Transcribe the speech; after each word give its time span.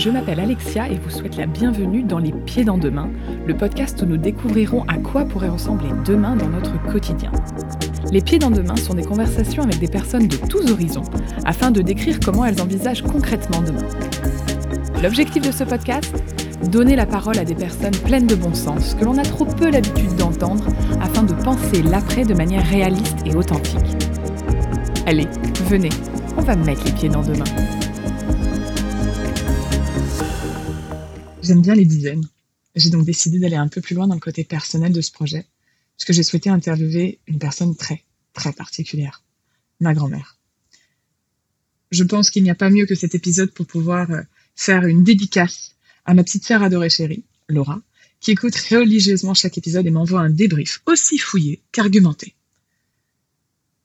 je 0.00 0.08
m'appelle 0.08 0.40
Alexia 0.40 0.88
et 0.88 0.98
vous 0.98 1.10
souhaite 1.10 1.36
la 1.36 1.44
bienvenue 1.44 2.02
dans 2.02 2.18
Les 2.18 2.32
Pieds 2.32 2.64
dans 2.64 2.78
Demain, 2.78 3.10
le 3.46 3.54
podcast 3.54 4.00
où 4.00 4.06
nous 4.06 4.16
découvrirons 4.16 4.82
à 4.88 4.96
quoi 4.96 5.26
pourrait 5.26 5.50
ressembler 5.50 5.90
demain 6.06 6.36
dans 6.36 6.48
notre 6.48 6.82
quotidien. 6.90 7.30
Les 8.10 8.22
Pieds 8.22 8.38
dans 8.38 8.50
Demain 8.50 8.76
sont 8.76 8.94
des 8.94 9.04
conversations 9.04 9.62
avec 9.62 9.78
des 9.78 9.88
personnes 9.88 10.26
de 10.26 10.36
tous 10.36 10.70
horizons 10.72 11.04
afin 11.44 11.70
de 11.70 11.82
décrire 11.82 12.18
comment 12.24 12.46
elles 12.46 12.62
envisagent 12.62 13.02
concrètement 13.02 13.60
demain. 13.60 13.86
L'objectif 15.02 15.46
de 15.46 15.52
ce 15.52 15.64
podcast? 15.64 16.14
Donner 16.70 16.96
la 16.96 17.04
parole 17.04 17.38
à 17.38 17.44
des 17.44 17.54
personnes 17.54 17.96
pleines 18.06 18.26
de 18.26 18.36
bon 18.36 18.54
sens 18.54 18.94
que 18.94 19.04
l'on 19.04 19.18
a 19.18 19.22
trop 19.22 19.44
peu 19.44 19.70
l'habitude 19.70 20.16
d'entendre 20.16 20.64
afin 21.02 21.24
de 21.24 21.34
penser 21.34 21.82
l'après 21.82 22.24
de 22.24 22.32
manière 22.32 22.66
réaliste 22.66 23.18
et 23.26 23.34
authentique. 23.34 23.76
Allez, 25.04 25.26
venez, 25.68 25.90
on 26.38 26.42
va 26.42 26.56
mettre 26.56 26.84
les 26.86 26.92
pieds 26.92 27.10
dans 27.10 27.22
demain. 27.22 27.44
J'aime 31.42 31.62
bien 31.62 31.74
les 31.74 31.86
dizaines. 31.86 32.28
J'ai 32.74 32.90
donc 32.90 33.06
décidé 33.06 33.38
d'aller 33.38 33.56
un 33.56 33.68
peu 33.68 33.80
plus 33.80 33.94
loin 33.94 34.06
dans 34.06 34.14
le 34.14 34.20
côté 34.20 34.44
personnel 34.44 34.92
de 34.92 35.00
ce 35.00 35.10
projet, 35.10 35.46
puisque 35.96 36.12
j'ai 36.12 36.22
souhaité 36.22 36.50
interviewer 36.50 37.18
une 37.26 37.38
personne 37.38 37.74
très, 37.74 38.04
très 38.34 38.52
particulière, 38.52 39.22
ma 39.80 39.94
grand-mère. 39.94 40.36
Je 41.90 42.04
pense 42.04 42.30
qu'il 42.30 42.42
n'y 42.42 42.50
a 42.50 42.54
pas 42.54 42.68
mieux 42.68 42.84
que 42.84 42.94
cet 42.94 43.14
épisode 43.14 43.52
pour 43.52 43.66
pouvoir 43.66 44.10
euh, 44.10 44.20
faire 44.54 44.84
une 44.84 45.02
dédicace 45.02 45.76
à 46.04 46.12
ma 46.12 46.22
petite 46.22 46.44
sœur 46.44 46.62
adorée 46.62 46.90
chérie, 46.90 47.24
Laura, 47.48 47.80
qui 48.20 48.32
écoute 48.32 48.54
religieusement 48.70 49.34
chaque 49.34 49.56
épisode 49.56 49.86
et 49.86 49.90
m'envoie 49.90 50.20
un 50.20 50.30
débrief 50.30 50.82
aussi 50.86 51.16
fouillé 51.16 51.62
qu'argumenté. 51.72 52.34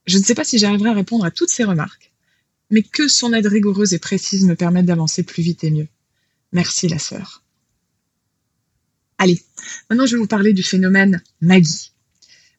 Je 0.08 0.18
ne 0.18 0.24
sais 0.24 0.36
pas 0.36 0.44
si 0.44 0.58
j'arriverai 0.58 0.90
à 0.90 0.94
répondre 0.94 1.24
à 1.24 1.32
toutes 1.32 1.50
ces 1.50 1.64
remarques, 1.64 2.12
mais 2.70 2.84
que 2.84 3.08
son 3.08 3.34
aide 3.34 3.48
rigoureuse 3.48 3.94
et 3.94 4.00
précise 4.00 4.46
me 4.46 4.56
permette 4.56 4.86
d'avancer 4.86 5.24
plus 5.24 5.42
vite 5.42 5.64
et 5.64 5.72
mieux. 5.72 5.88
Merci 6.52 6.90
la 6.90 7.00
sœur. 7.00 7.45
Allez, 9.18 9.42
maintenant 9.90 10.06
je 10.06 10.16
vais 10.16 10.22
vous 10.22 10.28
parler 10.28 10.54
du 10.54 10.64
phénomène 10.64 11.22
Maggie. 11.42 11.92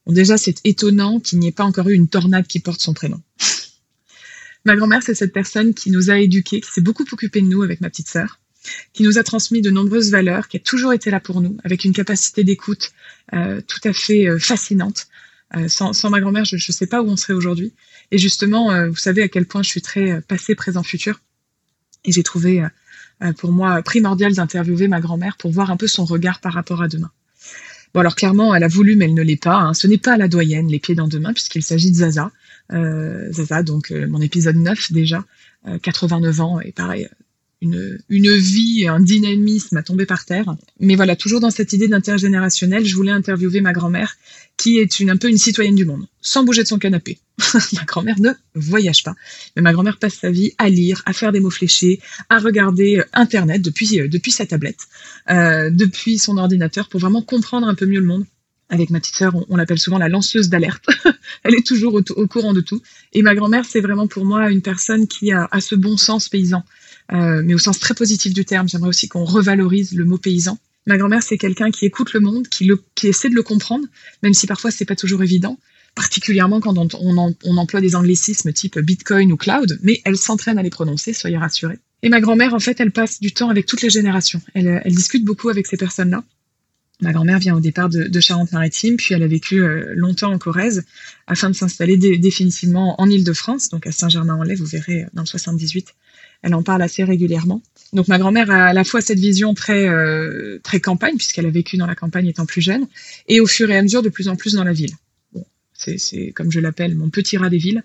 Bon, 0.06 0.12
déjà, 0.12 0.38
c'est 0.38 0.64
étonnant 0.64 1.18
qu'il 1.20 1.40
n'y 1.40 1.48
ait 1.48 1.52
pas 1.52 1.64
encore 1.64 1.88
eu 1.88 1.94
une 1.94 2.08
tornade 2.08 2.46
qui 2.46 2.60
porte 2.60 2.80
son 2.80 2.94
prénom. 2.94 3.20
ma 4.64 4.76
grand-mère, 4.76 5.02
c'est 5.02 5.14
cette 5.14 5.32
personne 5.32 5.74
qui 5.74 5.90
nous 5.90 6.10
a 6.10 6.18
éduqués, 6.18 6.60
qui 6.60 6.70
s'est 6.70 6.80
beaucoup 6.80 7.04
occupée 7.10 7.40
de 7.40 7.46
nous 7.46 7.62
avec 7.62 7.80
ma 7.80 7.90
petite 7.90 8.08
sœur, 8.08 8.40
qui 8.92 9.02
nous 9.02 9.18
a 9.18 9.24
transmis 9.24 9.62
de 9.62 9.70
nombreuses 9.70 10.10
valeurs, 10.10 10.48
qui 10.48 10.58
a 10.58 10.60
toujours 10.60 10.92
été 10.92 11.10
là 11.10 11.20
pour 11.20 11.40
nous, 11.40 11.56
avec 11.64 11.84
une 11.84 11.92
capacité 11.92 12.44
d'écoute 12.44 12.92
euh, 13.34 13.60
tout 13.60 13.80
à 13.84 13.92
fait 13.92 14.28
euh, 14.28 14.38
fascinante. 14.38 15.08
Euh, 15.56 15.68
sans, 15.68 15.92
sans, 15.92 16.10
ma 16.10 16.20
grand-mère, 16.20 16.44
je 16.44 16.56
ne 16.56 16.72
sais 16.72 16.86
pas 16.86 17.02
où 17.02 17.08
on 17.08 17.16
serait 17.16 17.32
aujourd'hui. 17.32 17.72
Et 18.12 18.18
justement, 18.18 18.88
vous 18.88 18.96
savez 18.96 19.22
à 19.22 19.28
quel 19.28 19.46
point 19.46 19.64
je 19.64 19.68
suis 19.68 19.82
très 19.82 20.20
passé, 20.22 20.54
présent, 20.54 20.84
futur. 20.84 21.20
Et 22.04 22.12
j'ai 22.12 22.22
trouvé 22.22 22.62
pour 23.38 23.52
moi 23.52 23.82
primordial 23.82 24.34
d'interviewer 24.34 24.88
ma 24.88 25.00
grand-mère 25.00 25.36
pour 25.36 25.50
voir 25.50 25.70
un 25.70 25.76
peu 25.76 25.86
son 25.86 26.04
regard 26.04 26.40
par 26.40 26.52
rapport 26.52 26.82
à 26.82 26.88
demain. 26.88 27.10
Bon, 27.94 28.00
alors 28.00 28.14
clairement, 28.14 28.54
elle 28.54 28.64
a 28.64 28.68
voulu, 28.68 28.96
mais 28.96 29.06
elle 29.06 29.14
ne 29.14 29.22
l'est 29.22 29.42
pas. 29.42 29.56
Hein. 29.56 29.74
Ce 29.74 29.86
n'est 29.86 29.98
pas 29.98 30.16
la 30.16 30.28
doyenne, 30.28 30.68
les 30.68 30.78
pieds 30.78 30.94
dans 30.94 31.08
demain, 31.08 31.32
puisqu'il 31.32 31.62
s'agit 31.62 31.90
de 31.90 31.96
Zaza. 31.96 32.30
Zaza, 32.70 33.62
donc 33.62 33.90
mon 33.90 34.20
épisode 34.20 34.56
9 34.56 34.92
déjà, 34.92 35.24
89 35.82 36.40
ans, 36.40 36.60
et 36.60 36.72
pareil, 36.72 37.08
une, 38.08 38.36
vie, 38.36 38.86
un 38.88 39.00
dynamisme 39.00 39.76
à 39.76 39.82
tomber 39.82 40.06
par 40.06 40.24
terre. 40.24 40.56
Mais 40.80 40.94
voilà, 40.94 41.16
toujours 41.16 41.40
dans 41.40 41.50
cette 41.50 41.72
idée 41.72 41.88
d'intergénérationnel, 41.88 42.84
je 42.84 42.94
voulais 42.94 43.12
interviewer 43.12 43.60
ma 43.60 43.72
grand-mère, 43.72 44.16
qui 44.56 44.78
est 44.78 45.00
une, 45.00 45.10
un 45.10 45.16
peu 45.16 45.28
une 45.28 45.38
citoyenne 45.38 45.74
du 45.74 45.84
monde, 45.84 46.06
sans 46.20 46.44
bouger 46.44 46.62
de 46.62 46.68
son 46.68 46.78
canapé. 46.78 47.18
ma 47.74 47.84
grand-mère 47.84 48.18
ne 48.18 48.30
voyage 48.54 49.02
pas, 49.02 49.14
mais 49.54 49.62
ma 49.62 49.72
grand-mère 49.72 49.98
passe 49.98 50.14
sa 50.14 50.30
vie 50.30 50.52
à 50.58 50.68
lire, 50.68 51.02
à 51.04 51.12
faire 51.12 51.32
des 51.32 51.40
mots 51.40 51.50
fléchés, 51.50 52.00
à 52.30 52.38
regarder 52.38 53.02
Internet 53.12 53.62
depuis, 53.62 54.00
euh, 54.00 54.08
depuis 54.08 54.32
sa 54.32 54.46
tablette, 54.46 54.80
euh, 55.30 55.70
depuis 55.70 56.18
son 56.18 56.38
ordinateur, 56.38 56.88
pour 56.88 57.00
vraiment 57.00 57.22
comprendre 57.22 57.68
un 57.68 57.74
peu 57.74 57.86
mieux 57.86 58.00
le 58.00 58.06
monde 58.06 58.24
avec 58.68 58.90
ma 58.90 59.00
petite 59.00 59.14
sœur, 59.14 59.32
on, 59.48 59.56
l'appelle 59.56 59.78
souvent 59.78 59.98
la 59.98 60.08
lanceuse 60.08 60.48
d'alerte. 60.48 60.86
Elle 61.44 61.54
est 61.54 61.66
toujours 61.66 61.94
au, 61.94 62.02
au, 62.16 62.26
courant 62.26 62.52
de 62.52 62.60
tout. 62.60 62.82
Et 63.12 63.22
ma 63.22 63.34
grand-mère, 63.34 63.64
c'est 63.64 63.80
vraiment 63.80 64.08
pour 64.08 64.24
moi 64.24 64.50
une 64.50 64.62
personne 64.62 65.06
qui 65.06 65.32
a, 65.32 65.48
a 65.50 65.60
ce 65.60 65.74
bon 65.74 65.96
sens 65.96 66.28
paysan. 66.28 66.64
Euh, 67.12 67.42
mais 67.44 67.54
au 67.54 67.58
sens 67.58 67.78
très 67.78 67.94
positif 67.94 68.32
du 68.32 68.44
terme. 68.44 68.68
J'aimerais 68.68 68.88
aussi 68.88 69.08
qu'on 69.08 69.24
revalorise 69.24 69.92
le 69.92 70.04
mot 70.04 70.18
paysan. 70.18 70.58
Ma 70.86 70.96
grand-mère, 70.96 71.22
c'est 71.22 71.38
quelqu'un 71.38 71.70
qui 71.70 71.84
écoute 71.84 72.12
le 72.12 72.20
monde, 72.20 72.46
qui, 72.48 72.70
essaie 73.02 73.28
de 73.28 73.34
le 73.34 73.42
comprendre, 73.42 73.86
même 74.22 74.34
si 74.34 74.46
parfois 74.46 74.70
c'est 74.70 74.84
pas 74.84 74.94
toujours 74.94 75.22
évident, 75.22 75.58
particulièrement 75.96 76.60
quand 76.60 76.76
on, 76.78 77.56
emploie 77.56 77.80
des 77.80 77.96
anglicismes 77.96 78.52
type 78.52 78.78
Bitcoin 78.78 79.32
ou 79.32 79.36
cloud, 79.36 79.78
mais 79.82 80.00
elle 80.04 80.16
s'entraîne 80.16 80.58
à 80.58 80.62
les 80.62 80.70
prononcer, 80.70 81.12
soyez 81.12 81.38
rassurés. 81.38 81.78
Et 82.02 82.08
ma 82.08 82.20
grand-mère, 82.20 82.54
en 82.54 82.60
fait, 82.60 82.78
elle 82.78 82.92
passe 82.92 83.20
du 83.20 83.32
temps 83.32 83.50
avec 83.50 83.66
toutes 83.66 83.82
les 83.82 83.90
générations. 83.90 84.40
Elle, 84.54 84.80
discute 84.86 85.24
beaucoup 85.24 85.48
avec 85.48 85.66
ces 85.66 85.76
personnes-là. 85.76 86.22
Ma 87.00 87.12
grand-mère 87.12 87.40
vient 87.40 87.56
au 87.56 87.60
départ 87.60 87.88
de, 87.88 88.20
Charente-Maritime, 88.20 88.96
puis 88.96 89.12
elle 89.12 89.24
a 89.24 89.26
vécu 89.26 89.62
euh, 89.62 89.92
longtemps 89.96 90.32
en 90.32 90.38
Corrèze, 90.38 90.84
afin 91.26 91.50
de 91.50 91.54
s'installer 91.56 91.96
dé 91.96 92.16
définitivement 92.16 93.00
en 93.00 93.10
Île-de-France, 93.10 93.70
donc 93.70 93.86
à 93.88 93.92
Saint-Germain-en-Laye, 93.92 94.56
vous 94.56 94.66
verrez 94.66 95.06
dans 95.14 95.22
le 95.22 95.26
78 95.26 95.94
elle 96.42 96.54
en 96.54 96.62
parle 96.62 96.82
assez 96.82 97.04
régulièrement. 97.04 97.62
Donc 97.92 98.08
ma 98.08 98.18
grand-mère 98.18 98.50
a 98.50 98.66
à 98.66 98.72
la 98.72 98.84
fois 98.84 99.00
cette 99.00 99.18
vision 99.18 99.54
très 99.54 99.88
euh, 99.88 100.58
très 100.62 100.80
campagne 100.80 101.16
puisqu'elle 101.16 101.46
a 101.46 101.50
vécu 101.50 101.76
dans 101.76 101.86
la 101.86 101.94
campagne 101.94 102.26
étant 102.26 102.46
plus 102.46 102.62
jeune, 102.62 102.86
et 103.28 103.40
au 103.40 103.46
fur 103.46 103.70
et 103.70 103.76
à 103.76 103.82
mesure 103.82 104.02
de 104.02 104.08
plus 104.08 104.28
en 104.28 104.36
plus 104.36 104.54
dans 104.54 104.64
la 104.64 104.72
ville. 104.72 104.94
Bon, 105.32 105.44
c'est 105.74 106.32
comme 106.32 106.50
je 106.50 106.60
l'appelle 106.60 106.94
mon 106.94 107.10
petit 107.10 107.36
rat 107.36 107.50
des 107.50 107.58
villes. 107.58 107.82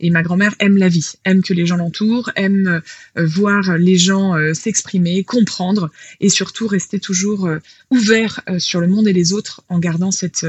Et 0.00 0.10
ma 0.10 0.22
grand-mère 0.22 0.54
aime 0.58 0.76
la 0.76 0.88
vie, 0.88 1.12
aime 1.24 1.42
que 1.42 1.54
les 1.54 1.66
gens 1.66 1.76
l'entourent, 1.76 2.30
aime 2.36 2.82
euh, 3.16 3.26
voir 3.26 3.78
les 3.78 3.98
gens 3.98 4.36
euh, 4.36 4.54
s'exprimer, 4.54 5.24
comprendre, 5.24 5.90
et 6.20 6.28
surtout 6.28 6.66
rester 6.66 6.98
toujours 6.98 7.48
ouvert 7.90 8.40
sur 8.58 8.80
le 8.80 8.88
monde 8.88 9.08
et 9.08 9.12
les 9.12 9.32
autres 9.32 9.62
en 9.68 9.78
gardant 9.78 10.10
cette 10.10 10.46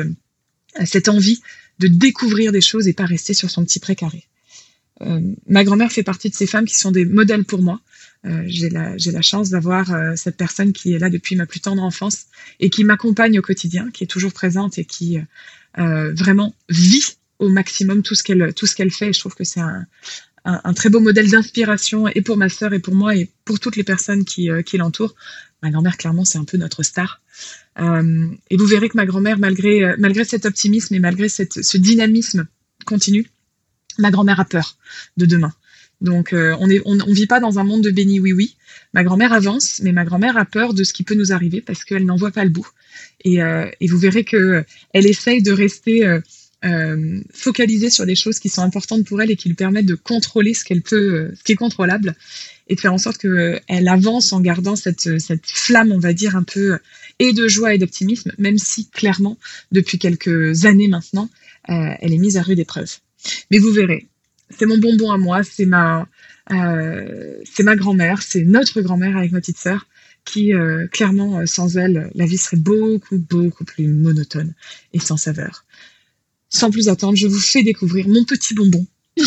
cette 0.84 1.08
envie 1.08 1.42
de 1.80 1.88
découvrir 1.88 2.52
des 2.52 2.62
choses 2.62 2.88
et 2.88 2.94
pas 2.94 3.06
rester 3.06 3.34
sur 3.34 3.50
son 3.50 3.64
petit 3.64 3.80
précaré. 3.80 4.26
Euh, 5.02 5.20
ma 5.48 5.64
grand-mère 5.64 5.92
fait 5.92 6.04
partie 6.04 6.30
de 6.30 6.36
ces 6.36 6.48
femmes 6.48 6.66
qui 6.66 6.76
sont 6.76 6.92
des 6.92 7.06
modèles 7.06 7.44
pour 7.44 7.62
moi. 7.62 7.82
Euh, 8.26 8.44
j'ai 8.48 8.70
la, 8.70 9.22
chance 9.22 9.50
d'avoir 9.50 9.94
euh, 9.94 10.14
cette 10.16 10.38
personne 10.38 10.74
qui 10.74 10.94
est 10.94 11.00
là 11.00 11.10
depuis 11.10 11.36
ma 11.36 11.46
plus 11.46 11.60
tendre 11.60 11.84
enfance 11.84 12.26
et 12.60 12.70
qui 12.70 12.84
m'accompagne 12.84 13.38
au 13.38 13.42
quotidien, 13.42 13.92
qui 13.92 14.04
est 14.04 14.08
toujours 14.08 14.34
présente 14.34 14.78
et 14.78 14.86
qui 14.86 15.20
vraiment 15.78 16.56
vit 16.70 17.18
au 17.40 17.50
maximum 17.50 18.02
tout 18.02 18.16
ce 18.16 18.24
qu'elle 18.24 18.92
fait. 18.92 19.12
Je 19.12 19.20
trouve 19.20 19.36
que 19.36 19.44
c'est 19.44 19.60
un, 19.60 20.74
très 20.74 20.90
beau 20.90 21.02
modèle 21.02 21.30
d'inspiration 21.30 22.08
et 22.08 22.22
pour 22.22 22.38
ma 22.38 22.48
sœur 22.48 22.74
et 22.74 22.80
pour 22.80 22.96
moi 22.96 23.16
et 23.16 23.30
pour 23.44 23.60
toutes 23.60 23.76
les 23.76 23.84
personnes 23.84 24.24
qui, 24.24 24.50
l'entourent. 24.74 25.16
Ma 25.62 25.72
grand-mère, 25.72 25.98
clairement, 25.98 26.24
c'est 26.24 26.38
un 26.38 26.46
peu 26.46 26.58
notre 26.58 26.82
star. 26.82 27.22
Et 27.78 28.58
vous 28.58 28.66
verrez 28.66 28.88
que 28.88 28.96
ma 28.96 29.06
grand-mère, 29.06 29.38
malgré, 29.38 30.24
cet 30.24 30.46
optimisme 30.46 30.96
et 30.96 31.00
malgré 31.00 31.28
ce 31.28 31.78
dynamisme 31.78 32.48
continu, 32.86 33.28
ma 34.00 34.12
grand-mère 34.12 34.40
a 34.40 34.46
peur 34.46 34.78
de 35.18 35.26
demain. 35.26 35.54
Donc 36.02 36.34
euh, 36.34 36.56
on 36.60 36.68
ne 36.68 36.80
on, 36.86 36.98
on, 37.00 37.14
vit 37.14 37.28
pas 37.28 37.40
dans 37.40 37.58
un 37.60 37.64
monde 37.64 37.82
de 37.82 37.92
béni 37.92 38.20
oui 38.20 38.34
oui. 38.34 38.56
Ma 38.94 39.04
grand-mère 39.04 39.34
avance, 39.34 39.82
mais 39.84 39.92
ma 39.92 40.06
grand-mère 40.06 40.38
a 40.38 40.46
peur 40.46 40.74
de 40.74 40.84
ce 40.84 40.94
qui 40.94 41.04
peut 41.04 41.16
nous 41.16 41.32
arriver 41.32 41.62
parce 41.62 41.84
qu'elle 41.84 42.06
n'en 42.06 42.16
voit 42.16 42.32
pas 42.32 42.44
le 42.44 42.50
bout. 42.50 42.68
Et, 43.24 43.42
euh, 43.42 43.70
et, 43.82 43.88
vous 43.88 43.98
verrez 43.98 44.24
que 44.24 44.64
elle 44.94 45.06
essaye 45.06 45.42
de 45.42 45.52
rester 45.52 46.06
euh, 46.06 46.20
euh, 46.64 47.20
focalisée 47.34 47.90
sur 47.90 48.06
des 48.06 48.16
choses 48.16 48.40
qui 48.40 48.50
sont 48.50 48.62
importantes 48.62 49.06
pour 49.06 49.22
elle 49.22 49.32
et 49.32 49.36
qui 49.36 49.50
lui 49.50 49.56
permettent 49.56 49.86
de 49.86 49.96
contrôler 49.96 50.54
ce 50.54 50.64
qu'elle 50.64 50.82
peut, 50.82 51.32
ce 51.36 51.44
qui 51.44 51.54
est 51.54 51.58
contrôlable, 51.58 52.16
et 52.68 52.76
de 52.76 52.80
faire 52.80 52.94
en 52.94 52.98
sorte 52.98 53.18
que 53.18 53.60
elle 53.68 53.88
avance 53.88 54.34
en 54.34 54.42
gardant 54.42 54.76
cette, 54.76 55.20
cette 55.20 55.46
flamme, 55.46 55.92
on 55.92 56.00
va 56.00 56.14
dire 56.14 56.36
un 56.36 56.44
peu 56.44 56.78
et 57.20 57.34
de 57.34 57.48
joie 57.48 57.74
et 57.74 57.78
d'optimisme, 57.78 58.32
même 58.38 58.58
si 58.58 58.90
clairement 58.90 59.38
depuis 59.72 60.00
quelques 60.00 60.66
années 60.66 60.88
maintenant, 60.88 61.30
elle 61.68 62.14
est 62.14 62.18
mise 62.18 62.38
à 62.38 62.42
rude 62.42 62.60
épreuve. 62.60 62.98
Mais 63.52 63.58
vous 63.58 63.72
verrez, 63.72 64.08
c'est 64.50 64.66
mon 64.66 64.78
bonbon 64.78 65.12
à 65.12 65.18
moi, 65.18 65.42
c'est 65.44 65.66
ma, 65.66 66.08
euh, 66.52 67.36
c'est 67.44 67.64
ma 67.64 67.76
grand-mère, 67.76 68.22
c'est 68.22 68.44
notre 68.44 68.82
grand-mère 68.82 69.18
avec 69.18 69.32
ma 69.32 69.40
petite 69.40 69.58
sœur, 69.58 69.88
qui 70.24 70.54
euh, 70.54 70.88
clairement, 70.88 71.40
euh, 71.40 71.46
sans 71.46 71.78
elle, 71.78 72.12
la 72.16 72.26
vie 72.26 72.38
serait 72.38 72.58
beaucoup, 72.58 73.18
beaucoup 73.18 73.66
plus 73.66 73.88
monotone 73.88 74.54
et 74.94 75.00
sans 75.00 75.18
saveur. 75.18 75.66
Sans 76.50 76.72
plus 76.72 76.90
attendre, 76.90 77.16
je 77.16 77.28
vous 77.28 77.40
fais 77.40 77.64
découvrir 77.64 78.08
mon 78.08 78.24
petit 78.24 78.54
bonbon, 78.54 78.86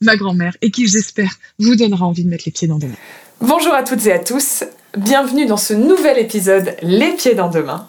ma 0.00 0.16
grand-mère, 0.16 0.56
et 0.62 0.70
qui, 0.70 0.86
j'espère, 0.86 1.38
vous 1.58 1.76
donnera 1.76 2.06
envie 2.06 2.24
de 2.24 2.28
mettre 2.28 2.44
les 2.46 2.52
pieds 2.52 2.68
dans 2.68 2.78
demain. 2.78 2.96
Bonjour 3.40 3.72
à 3.72 3.82
toutes 3.82 4.06
et 4.06 4.12
à 4.12 4.18
tous, 4.18 4.64
bienvenue 4.96 5.46
dans 5.46 5.56
ce 5.56 5.74
nouvel 5.74 6.18
épisode 6.18 6.76
Les 6.82 7.12
pieds 7.12 7.34
dans 7.34 7.50
demain. 7.50 7.86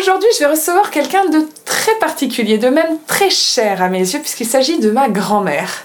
Aujourd'hui, 0.00 0.30
je 0.32 0.38
vais 0.38 0.50
recevoir 0.50 0.90
quelqu'un 0.90 1.26
de 1.26 1.46
très 1.66 1.94
particulier, 1.96 2.56
de 2.56 2.70
même 2.70 2.96
très 3.06 3.28
cher 3.28 3.82
à 3.82 3.90
mes 3.90 3.98
yeux, 3.98 4.18
puisqu'il 4.18 4.46
s'agit 4.46 4.78
de 4.78 4.90
ma 4.90 5.10
grand-mère. 5.10 5.84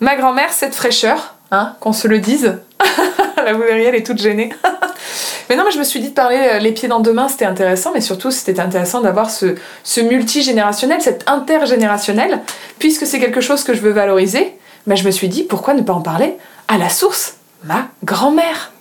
Ma 0.00 0.16
grand-mère, 0.16 0.52
cette 0.52 0.74
fraîcheur, 0.74 1.36
hein, 1.52 1.76
qu'on 1.78 1.92
se 1.92 2.08
le 2.08 2.18
dise. 2.18 2.58
La 3.36 3.52
vous 3.52 3.60
verriez, 3.60 3.84
elle 3.84 3.94
est 3.94 4.04
toute 4.04 4.20
gênée. 4.20 4.52
mais 5.48 5.54
non, 5.54 5.62
mais 5.64 5.70
je 5.70 5.78
me 5.78 5.84
suis 5.84 6.00
dit 6.00 6.08
de 6.08 6.14
parler 6.14 6.36
euh, 6.36 6.58
les 6.58 6.72
pieds 6.72 6.88
dans 6.88 6.98
deux 6.98 7.12
mains, 7.12 7.28
c'était 7.28 7.44
intéressant, 7.44 7.92
mais 7.94 8.00
surtout, 8.00 8.32
c'était 8.32 8.58
intéressant 8.58 9.02
d'avoir 9.02 9.30
ce, 9.30 9.54
ce 9.84 10.00
multigénérationnel, 10.00 11.00
cet 11.00 11.30
intergénérationnel, 11.30 12.40
puisque 12.80 13.06
c'est 13.06 13.20
quelque 13.20 13.40
chose 13.40 13.62
que 13.62 13.72
je 13.72 13.80
veux 13.82 13.92
valoriser. 13.92 14.58
Mais 14.88 14.96
je 14.96 15.06
me 15.06 15.12
suis 15.12 15.28
dit, 15.28 15.44
pourquoi 15.44 15.74
ne 15.74 15.82
pas 15.82 15.92
en 15.92 16.00
parler 16.00 16.36
à 16.66 16.76
la 16.76 16.88
source? 16.88 17.36
Ma 17.62 17.86
grand-mère 18.02 18.72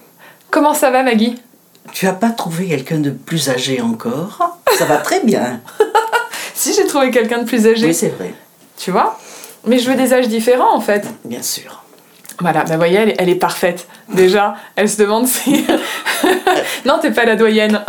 Comment 0.50 0.74
ça 0.74 0.90
va, 0.90 1.04
Maggie? 1.04 1.40
Tu 1.92 2.08
as 2.08 2.14
pas 2.14 2.30
trouvé 2.30 2.68
quelqu'un 2.68 2.98
de 3.00 3.10
plus 3.12 3.50
âgé 3.50 3.82
encore? 3.82 4.58
Ça 4.78 4.86
va 4.86 4.98
très 4.98 5.20
bien. 5.22 5.62
Si 6.56 6.72
j'ai 6.74 6.86
trouvé 6.86 7.10
quelqu'un 7.10 7.40
de 7.40 7.46
plus 7.46 7.66
âgé. 7.68 7.88
Oui, 7.88 7.94
c'est 7.96 8.10
vrai. 8.10 8.34
Tu 8.78 8.92
vois? 8.92 9.20
Mais 9.66 9.80
je 9.80 9.90
veux 9.90 9.96
des 9.98 10.14
âges 10.14 10.28
différents 10.28 10.74
en 10.76 10.80
fait. 10.80 11.06
Bien 11.26 11.42
sûr. 11.42 11.84
Voilà, 12.40 12.64
bah 12.64 12.78
voyez, 12.78 12.96
elle, 12.98 13.10
est- 13.10 13.16
elle 13.18 13.28
est 13.30 13.36
parfaite. 13.36 13.88
Déjà, 14.10 14.56
elle 14.76 14.88
se 14.88 14.98
demande 14.98 15.28
si. 15.28 15.66
non, 16.86 17.00
t'es 17.02 17.12
pas 17.12 17.26
la 17.26 17.36
doyenne. 17.36 17.82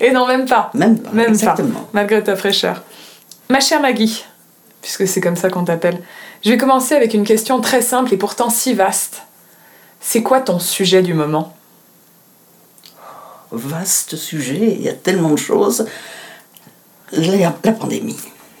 Et 0.00 0.12
non, 0.12 0.26
même 0.26 0.46
pas. 0.46 0.70
Même 0.74 0.98
pas. 1.00 1.10
Même 1.12 1.30
exactement. 1.30 1.80
pas, 1.80 1.88
malgré 1.92 2.22
ta 2.22 2.36
fraîcheur. 2.36 2.82
Ma 3.50 3.60
chère 3.60 3.80
Maggie, 3.80 4.24
puisque 4.80 5.06
c'est 5.08 5.20
comme 5.20 5.36
ça 5.36 5.50
qu'on 5.50 5.64
t'appelle, 5.64 5.98
je 6.44 6.50
vais 6.50 6.56
commencer 6.56 6.94
avec 6.94 7.12
une 7.12 7.24
question 7.24 7.60
très 7.60 7.82
simple 7.82 8.14
et 8.14 8.16
pourtant 8.16 8.50
si 8.50 8.72
vaste. 8.72 9.22
C'est 10.00 10.22
quoi 10.22 10.40
ton 10.40 10.58
sujet 10.60 11.02
du 11.02 11.12
moment? 11.12 11.54
Vaste 13.52 14.16
sujet, 14.16 14.74
il 14.78 14.82
y 14.82 14.88
a 14.88 14.92
tellement 14.94 15.30
de 15.30 15.36
choses. 15.36 15.86
La, 17.12 17.52
la 17.62 17.72
pandémie. 17.72 18.16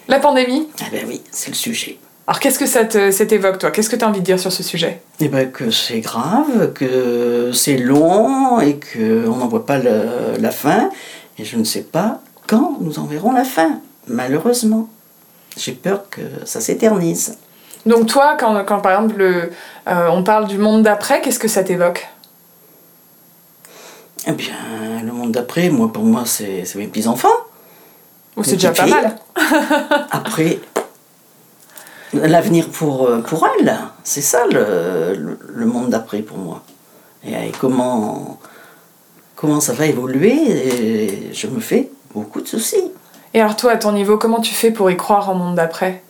La 0.08 0.18
pandémie 0.20 0.68
Ah 0.80 0.84
ben 0.92 1.04
oui, 1.08 1.22
c'est 1.30 1.48
le 1.50 1.54
sujet. 1.54 1.98
Alors 2.26 2.38
qu'est-ce 2.38 2.58
que 2.58 2.66
ça 2.66 2.84
t'évoque, 2.84 3.58
toi? 3.58 3.70
Qu'est-ce 3.70 3.88
que 3.90 3.96
tu 3.96 4.04
as 4.04 4.08
envie 4.08 4.20
de 4.20 4.24
dire 4.24 4.38
sur 4.38 4.52
ce 4.52 4.62
sujet? 4.62 5.00
Eh 5.20 5.28
ben 5.28 5.50
que 5.50 5.70
c'est 5.70 6.00
grave, 6.00 6.72
que 6.74 7.50
c'est 7.52 7.78
long 7.78 8.60
et 8.60 8.78
qu'on 8.78 9.36
n'en 9.36 9.48
voit 9.48 9.66
pas 9.66 9.78
le- 9.78 10.36
la 10.38 10.50
fin. 10.50 10.90
Et 11.38 11.44
je 11.44 11.56
ne 11.56 11.64
sais 11.64 11.82
pas 11.82 12.20
quand 12.46 12.76
nous 12.80 12.98
en 12.98 13.04
verrons 13.04 13.32
la 13.32 13.44
fin, 13.44 13.80
malheureusement. 14.06 14.88
J'ai 15.56 15.72
peur 15.72 16.04
que 16.10 16.20
ça 16.44 16.60
s'éternise. 16.60 17.38
Donc 17.86 18.06
toi, 18.06 18.36
quand, 18.38 18.64
quand 18.64 18.80
par 18.80 18.92
exemple 18.92 19.16
le- 19.18 19.50
euh, 19.88 20.08
on 20.12 20.22
parle 20.22 20.46
du 20.46 20.58
monde 20.58 20.82
d'après, 20.82 21.20
qu'est-ce 21.22 21.38
que 21.38 21.48
ça 21.48 21.64
t'évoque? 21.64 22.06
Eh 24.26 24.32
bien, 24.32 24.54
le 25.04 25.12
monde 25.12 25.32
d'après, 25.32 25.68
moi, 25.68 25.92
pour 25.92 26.04
moi, 26.04 26.24
c'est 26.26 26.64
mes 26.76 26.86
petits-enfants. 26.86 27.28
Ou 28.36 28.44
c'est 28.44 28.52
déjà 28.52 28.70
pas 28.70 28.86
mal 28.86 29.16
Après, 30.10 30.58
l'avenir 32.14 32.68
pour, 32.70 33.06
euh, 33.06 33.20
pour 33.20 33.46
elles, 33.58 33.76
c'est 34.04 34.20
ça 34.22 34.46
le, 34.46 35.14
le- 35.14 35.38
le 35.46 35.66
monde 35.66 35.90
d'après 35.90 36.20
pour 36.22 36.38
moi. 36.38 36.62
Et, 37.24 37.32
et 37.32 37.52
comment, 37.58 38.38
comment 39.36 39.60
ça 39.60 39.72
va 39.72 39.86
évoluer, 39.86 40.32
et 40.32 41.34
je 41.34 41.46
me 41.46 41.60
fais 41.60 41.90
beaucoup 42.14 42.40
de 42.40 42.48
soucis. 42.48 42.90
Et 43.34 43.40
alors 43.40 43.56
toi, 43.56 43.72
à 43.72 43.76
ton 43.76 43.92
niveau, 43.92 44.18
comment 44.18 44.40
tu 44.40 44.54
fais 44.54 44.70
pour 44.70 44.90
y 44.90 44.96
croire 44.96 45.28
en 45.30 45.34
monde 45.34 45.56
d'après? 45.56 46.02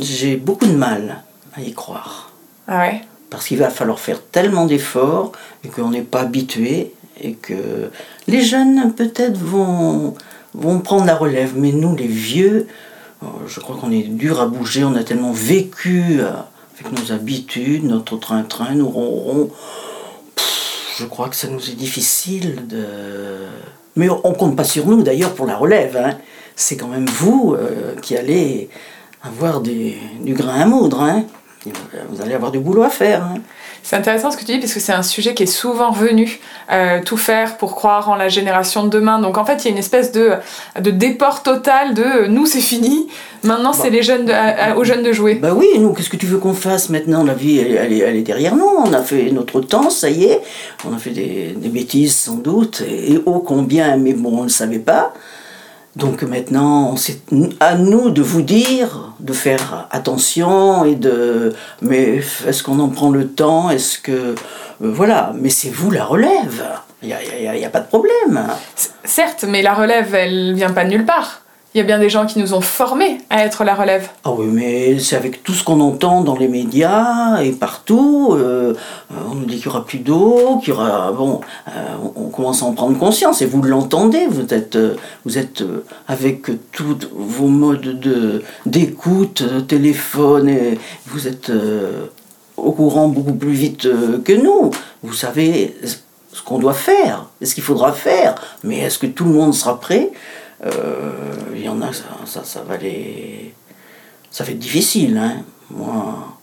J'ai 0.00 0.36
beaucoup 0.36 0.66
de 0.66 0.76
mal 0.76 1.22
à 1.56 1.60
y 1.60 1.72
croire. 1.72 2.30
Ah 2.68 2.78
ouais? 2.78 3.02
Parce 3.36 3.48
qu'il 3.48 3.58
va 3.58 3.68
falloir 3.68 4.00
faire 4.00 4.22
tellement 4.22 4.64
d'efforts 4.64 5.32
et 5.62 5.68
qu'on 5.68 5.90
n'est 5.90 6.00
pas 6.00 6.20
habitué 6.22 6.92
et 7.20 7.34
que 7.34 7.90
les 8.28 8.40
jeunes 8.40 8.94
peut-être 8.94 9.36
vont, 9.36 10.14
vont 10.54 10.78
prendre 10.80 11.04
la 11.04 11.14
relève, 11.14 11.52
mais 11.54 11.70
nous 11.70 11.94
les 11.94 12.06
vieux, 12.06 12.66
euh, 13.22 13.26
je 13.46 13.60
crois 13.60 13.76
qu'on 13.76 13.90
est 13.92 14.04
dur 14.04 14.40
à 14.40 14.46
bouger, 14.46 14.84
on 14.84 14.94
a 14.96 15.04
tellement 15.04 15.32
vécu 15.32 16.16
euh, 16.20 16.30
avec 16.80 16.98
nos 16.98 17.12
habitudes, 17.12 17.84
notre 17.84 18.16
train-train, 18.16 18.74
nos 18.74 18.88
ronrons. 18.88 19.50
Je 20.98 21.04
crois 21.04 21.28
que 21.28 21.36
ça 21.36 21.48
nous 21.48 21.68
est 21.68 21.74
difficile 21.76 22.66
de... 22.66 22.86
Mais 23.96 24.08
on 24.08 24.32
compte 24.32 24.56
pas 24.56 24.64
sur 24.64 24.86
nous 24.86 25.02
d'ailleurs 25.02 25.34
pour 25.34 25.44
la 25.44 25.56
relève. 25.58 25.94
hein. 25.98 26.16
C'est 26.54 26.78
quand 26.78 26.88
même 26.88 27.04
vous 27.04 27.54
euh, 27.54 27.94
qui 28.00 28.16
allez 28.16 28.70
avoir 29.22 29.60
des- 29.60 29.98
du 30.22 30.32
grain 30.32 30.62
à 30.62 30.64
moudre. 30.66 31.02
hein. 31.02 31.24
Et 31.66 31.72
Vous 32.10 32.22
allez 32.22 32.34
avoir 32.34 32.50
du 32.52 32.58
boulot 32.58 32.82
à 32.82 32.88
faire. 32.90 33.22
hein. 33.24 33.34
C'est 33.82 33.94
intéressant 33.94 34.32
ce 34.32 34.36
que 34.36 34.44
tu 34.44 34.50
dis 34.52 34.58
parce 34.58 34.74
que 34.74 34.80
c'est 34.80 34.92
un 34.92 35.04
sujet 35.04 35.32
qui 35.32 35.44
est 35.44 35.46
souvent 35.46 35.92
revenu, 35.92 36.40
euh, 36.72 37.00
tout 37.04 37.16
faire 37.16 37.56
pour 37.56 37.76
croire 37.76 38.08
en 38.08 38.16
la 38.16 38.28
génération 38.28 38.82
de 38.82 38.88
demain. 38.88 39.20
Donc 39.20 39.38
en 39.38 39.44
fait, 39.44 39.58
il 39.64 39.64
y 39.66 39.68
a 39.68 39.70
une 39.70 39.78
espèce 39.78 40.10
de, 40.10 40.32
de 40.80 40.90
déport 40.90 41.44
total 41.44 41.94
de 41.94 42.02
euh, 42.02 42.26
nous 42.28 42.46
c'est 42.46 42.60
fini, 42.60 43.06
maintenant 43.44 43.72
c'est 43.72 43.90
les 43.90 44.02
jeunes 44.02 44.24
de- 44.24 44.32
à- 44.32 44.72
à- 44.72 44.74
aux 44.76 44.82
jeunes 44.82 45.04
de 45.04 45.12
jouer. 45.12 45.36
Bah 45.36 45.54
oui, 45.54 45.66
nous, 45.78 45.92
qu'est-ce 45.92 46.10
que 46.10 46.16
tu 46.16 46.26
veux 46.26 46.38
qu'on 46.38 46.52
fasse 46.54 46.90
maintenant? 46.90 47.22
La 47.22 47.34
vie, 47.34 47.58
elle, 47.58 47.76
elle 47.76 47.92
est, 47.92 47.98
elle 47.98 48.16
est 48.16 48.22
derrière 48.22 48.56
nous. 48.56 48.66
On 48.84 48.92
a 48.92 49.02
fait 49.02 49.30
notre 49.30 49.60
temps, 49.60 49.88
ça 49.88 50.10
y 50.10 50.24
est. 50.24 50.40
On 50.84 50.92
a 50.92 50.98
fait 50.98 51.10
des, 51.10 51.54
des 51.56 51.68
bêtises, 51.68 52.16
sans 52.16 52.34
doute. 52.38 52.82
Et 52.88 53.18
ô 53.24 53.38
combien, 53.38 53.96
mais 53.96 54.14
bon, 54.14 54.30
on 54.32 54.38
ne 54.38 54.42
le 54.44 54.48
savait 54.48 54.80
pas. 54.80 55.12
Donc 55.96 56.22
maintenant, 56.22 56.94
c'est 56.96 57.20
à 57.58 57.74
nous 57.74 58.10
de 58.10 58.20
vous 58.22 58.42
dire, 58.42 59.12
de 59.18 59.32
faire 59.32 59.88
attention 59.90 60.84
et 60.84 60.94
de... 60.94 61.54
Mais 61.80 62.20
est-ce 62.46 62.62
qu'on 62.62 62.78
en 62.80 62.88
prend 62.88 63.10
le 63.10 63.26
temps? 63.26 63.70
Est-ce 63.70 63.98
que... 63.98 64.12
euh, 64.12 64.34
voilà, 64.78 65.32
mais 65.34 65.48
c'est 65.48 65.70
vous 65.70 65.90
la 65.90 66.04
relève. 66.04 66.64
Il 67.02 67.08
n'y 67.08 67.14
a, 67.14 67.66
a- 67.66 67.70
pas 67.70 67.80
de 67.80 67.86
problème. 67.86 68.46
Certes, 69.04 69.44
mais 69.48 69.62
la 69.62 69.72
relève, 69.74 70.14
elle 70.14 70.54
vient 70.54 70.70
pas 70.70 70.84
de 70.84 70.90
nulle 70.90 71.06
part. 71.06 71.40
Il 71.76 71.80
y 71.80 71.82
a 71.82 71.84
bien 71.84 71.98
des 71.98 72.08
gens 72.08 72.24
qui 72.24 72.38
nous 72.38 72.54
ont 72.54 72.62
formés 72.62 73.18
à 73.28 73.44
être 73.44 73.62
la 73.62 73.74
relève. 73.74 74.08
Ah 74.24 74.30
oui, 74.32 74.46
mais 74.50 74.98
c'est 74.98 75.14
avec 75.14 75.42
tout 75.42 75.52
ce 75.52 75.62
qu'on 75.62 75.80
entend 75.80 76.22
dans 76.22 76.34
les 76.34 76.48
médias 76.48 77.42
et 77.42 77.52
partout. 77.52 78.30
euh, 78.32 78.72
on 79.30 79.34
nous 79.34 79.44
dit 79.44 79.56
qu'il 79.56 79.68
n'y 79.68 79.76
aura 79.76 79.84
plus 79.84 79.98
d'eau, 79.98 80.58
qu'il 80.64 80.70
y 80.70 80.72
aura. 80.72 81.12
Bon, 81.12 81.42
euh, 81.68 81.72
on, 82.14 82.30
commence 82.30 82.62
à 82.62 82.64
en 82.64 82.72
prendre 82.72 82.98
conscience 82.98 83.42
et 83.42 83.44
vous 83.44 83.60
l'entendez. 83.60 84.26
Vous 84.26 84.54
êtes, 84.54 84.76
euh, 84.76 84.96
vous 85.26 85.36
êtes 85.36 85.62
avec 86.08 86.46
tous 86.72 86.96
vos 87.14 87.48
modes 87.48 88.00
de, 88.00 88.42
d'écoute, 88.64 89.44
téléphone, 89.68 90.48
et 90.48 90.78
vous 91.08 91.28
êtes 91.28 91.52
au 92.56 92.72
courant 92.72 93.08
beaucoup 93.08 93.34
plus 93.34 93.52
vite 93.52 93.86
que 94.24 94.32
nous. 94.32 94.70
Vous 95.02 95.12
savez 95.12 95.76
ce 96.36 96.42
qu'on 96.42 96.58
doit 96.58 96.72
faire, 96.72 97.26
ce 97.42 97.54
qu'il 97.54 97.64
faudra 97.64 97.92
faire. 97.92 98.34
Mais 98.64 98.78
est-ce 98.78 98.98
que 98.98 99.06
tout 99.06 99.24
le 99.24 99.32
monde 99.32 99.52
sera 99.52 99.78
prêt? 99.78 100.12
Il 100.64 101.60
y 101.62 101.68
en 101.68 101.80
a, 101.82 101.92
ça, 101.92 102.04
ça, 102.24 102.44
ça 102.44 102.62
va 102.62 102.76
les. 102.76 103.54
Ça 104.30 104.44
être 104.44 104.58
difficile, 104.58 105.16
hein. 105.18 105.42
Moi, 105.70 106.36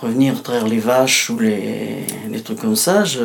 revenir 0.00 0.42
traire 0.42 0.66
les 0.66 0.78
vaches 0.78 1.30
ou 1.30 1.38
les, 1.38 2.06
les 2.30 2.40
trucs 2.42 2.60
comme 2.60 2.76
ça, 2.76 3.04
je, 3.04 3.20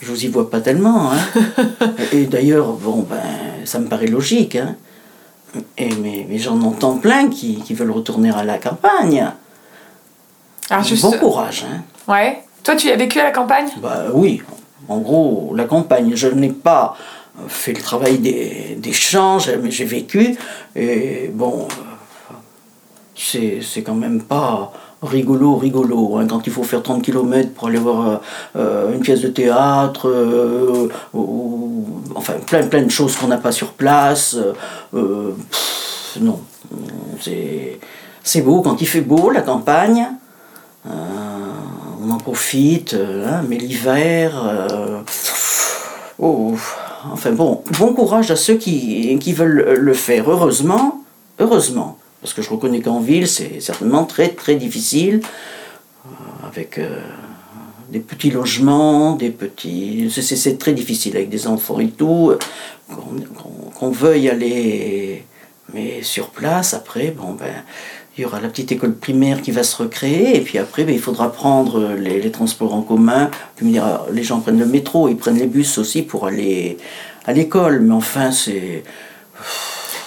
je 0.00 0.10
vous 0.10 0.24
y 0.24 0.28
vois 0.28 0.50
pas 0.50 0.60
tellement, 0.60 1.12
hein. 1.12 1.18
Et 2.12 2.26
d'ailleurs, 2.26 2.72
bon, 2.74 3.06
ben, 3.08 3.64
ça 3.64 3.78
me 3.78 3.88
paraît 3.88 4.06
logique, 4.06 4.56
hein. 4.56 4.76
Et, 5.78 5.94
mais, 5.94 6.26
mais 6.28 6.38
j'en 6.38 6.60
entends 6.62 6.98
plein 6.98 7.28
qui, 7.28 7.62
qui 7.62 7.72
veulent 7.74 7.90
retourner 7.90 8.30
à 8.30 8.44
la 8.44 8.58
campagne. 8.58 9.30
Alors 10.68 10.84
juste, 10.84 11.02
Bon 11.02 11.12
courage, 11.12 11.64
hein. 11.70 11.82
ouais. 12.12 12.42
Toi, 12.62 12.76
tu 12.76 12.90
as 12.90 12.96
vécu 12.96 13.20
à 13.20 13.24
la 13.24 13.30
campagne? 13.30 13.68
Bah 13.80 14.06
oui, 14.12 14.42
en 14.88 14.98
gros, 14.98 15.52
la 15.54 15.64
campagne, 15.64 16.12
je 16.16 16.26
n'ai 16.28 16.50
pas 16.50 16.96
fait 17.48 17.72
le 17.72 17.80
travail 17.80 18.18
des, 18.18 18.76
des 18.78 18.92
champs, 18.92 19.38
j'ai- 19.38 19.84
vécu, 19.84 20.36
et 20.74 21.30
bon, 21.32 21.68
c'est 23.14 23.82
quand 23.84 23.94
même 23.94 24.22
pas 24.22 24.72
rigolo, 25.02 25.56
rigolo, 25.56 26.16
hein, 26.16 26.26
quand 26.28 26.46
il 26.46 26.52
faut 26.52 26.62
faire 26.62 26.82
30 26.82 27.02
km 27.02 27.50
pour 27.52 27.68
aller 27.68 27.78
voir 27.78 28.20
euh, 28.56 28.92
une 28.94 29.00
pièce 29.00 29.20
de 29.20 29.28
théâtre, 29.28 30.08
euh, 30.08 30.88
enfin 32.14 32.34
plein, 32.46 32.82
de 32.82 32.90
choses 32.90 33.16
qu'on 33.16 33.28
n'a 33.28 33.36
pas 33.36 33.52
sur 33.52 33.72
place, 33.72 34.36
euh, 34.94 35.32
non, 36.20 36.40
c'est 37.20 38.40
beau 38.42 38.62
quand 38.62 38.80
il 38.80 38.88
fait 38.88 39.02
beau, 39.02 39.30
la 39.30 39.42
campagne, 39.42 40.08
on 40.88 42.10
en 42.10 42.18
profite, 42.18 42.94
hein, 42.94 43.42
mais 43.48 43.58
l'hiver. 43.58 44.32
oh, 46.18 46.54
enfin 47.12 47.32
bon, 47.32 47.62
bon 47.78 47.92
courage 47.94 48.30
à 48.30 48.36
ceux 48.36 48.56
qui, 48.56 49.16
qui 49.18 49.32
veulent 49.32 49.74
le 49.78 49.94
faire. 49.94 50.30
Heureusement, 50.30 51.02
heureusement, 51.38 51.98
parce 52.20 52.32
que 52.34 52.42
je 52.42 52.50
reconnais 52.50 52.80
qu'en 52.80 53.00
ville, 53.00 53.28
c'est 53.28 53.60
certainement 53.60 54.04
très 54.04 54.28
très 54.30 54.56
difficile, 54.56 55.20
euh, 56.06 56.46
avec 56.46 56.78
euh, 56.78 57.00
des 57.90 58.00
petits 58.00 58.30
logements, 58.30 59.14
des 59.16 59.30
petits. 59.30 60.10
c'est- 60.10 60.58
très 60.58 60.72
difficile 60.72 61.16
avec 61.16 61.28
des 61.28 61.46
enfants 61.46 61.78
et 61.80 61.88
tout, 61.88 62.32
qu'on 62.88 62.94
qu'on- 63.38 63.70
qu'on 63.74 63.90
veuille 63.90 64.28
aller. 64.28 65.24
Mais 65.74 66.02
sur 66.02 66.28
place, 66.30 66.74
après, 66.74 67.10
bon 67.10 67.32
ben 67.32 67.52
il 68.16 68.22
y 68.22 68.24
aura 68.24 68.40
la 68.40 68.48
petite 68.48 68.72
école 68.72 68.94
primaire 68.94 69.42
qui 69.42 69.50
va 69.50 69.62
se 69.62 69.76
recréer, 69.76 70.36
et 70.36 70.40
puis 70.40 70.58
après, 70.58 70.84
ben, 70.84 70.94
il 70.94 71.00
faudra 71.00 71.30
prendre 71.30 71.92
les, 71.94 72.20
les 72.20 72.30
transports 72.30 72.74
en 72.74 72.80
commun. 72.82 73.30
Tu 73.56 73.64
me 73.64 73.72
diras, 73.72 74.06
les 74.10 74.22
gens 74.22 74.40
prennent 74.40 74.58
le 74.58 74.66
métro, 74.66 75.08
ils 75.08 75.16
prennent 75.16 75.38
les 75.38 75.46
bus 75.46 75.76
aussi 75.78 76.02
pour 76.02 76.26
aller 76.26 76.78
à 77.26 77.32
l'école, 77.32 77.80
mais 77.80 77.94
enfin, 77.94 78.30
c'est. 78.32 78.84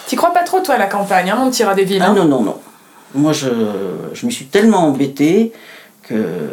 T'y 0.07 0.15
crois 0.15 0.33
pas 0.33 0.43
trop, 0.43 0.59
toi, 0.59 0.75
à 0.75 0.77
la 0.79 0.87
campagne, 0.87 1.29
hein, 1.29 1.35
mon 1.35 1.51
petit 1.51 1.63
rat 1.63 1.75
des 1.75 1.83
villes 1.83 2.01
Ah 2.03 2.09
hein 2.09 2.15
non, 2.15 2.25
non, 2.25 2.41
non. 2.41 2.57
Moi, 3.13 3.31
je, 3.31 3.49
je 4.13 4.25
me 4.25 4.31
suis 4.31 4.45
tellement 4.45 4.87
embêté 4.87 5.51
que. 6.01 6.49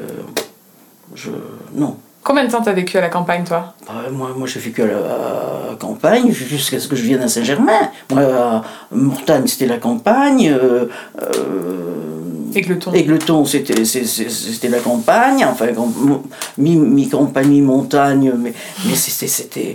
Je. 1.15 1.31
Non. 1.75 1.97
Combien 2.27 2.45
de 2.45 2.51
temps 2.51 2.61
t'as 2.61 2.73
vécu 2.73 2.99
à 2.99 3.01
la 3.01 3.09
campagne, 3.09 3.45
toi? 3.45 3.73
Bah, 3.87 4.11
moi, 4.11 4.31
moi 4.37 4.49
j'ai 4.49 4.59
vécu 4.59 4.83
à 4.83 4.87
la 4.87 5.77
campagne 5.79 6.33
jusqu'à 6.33 6.81
ce 6.81 6.89
que 6.89 6.97
je 6.97 7.03
vienne 7.05 7.23
à 7.23 7.29
Saint-Germain. 7.29 7.89
Moi, 8.11 8.23
à 8.25 8.63
Mortagne, 8.91 9.47
c'était 9.47 9.67
la 9.67 9.79
campagne. 9.79 10.49
euh, 10.51 10.87
euh, 11.23 12.53
Aigleton. 12.53 12.93
Aigleton, 12.95 13.45
c'était 13.45 14.69
la 14.69 14.81
campagne, 14.81 15.45
enfin, 15.45 15.73
com- 15.73 16.23
mi- 16.59 16.75
mi-campagne, 16.75 17.47
mi-montagne, 17.49 18.33
mais, 18.37 18.53
mais 18.85 18.95
c'était. 18.97 19.75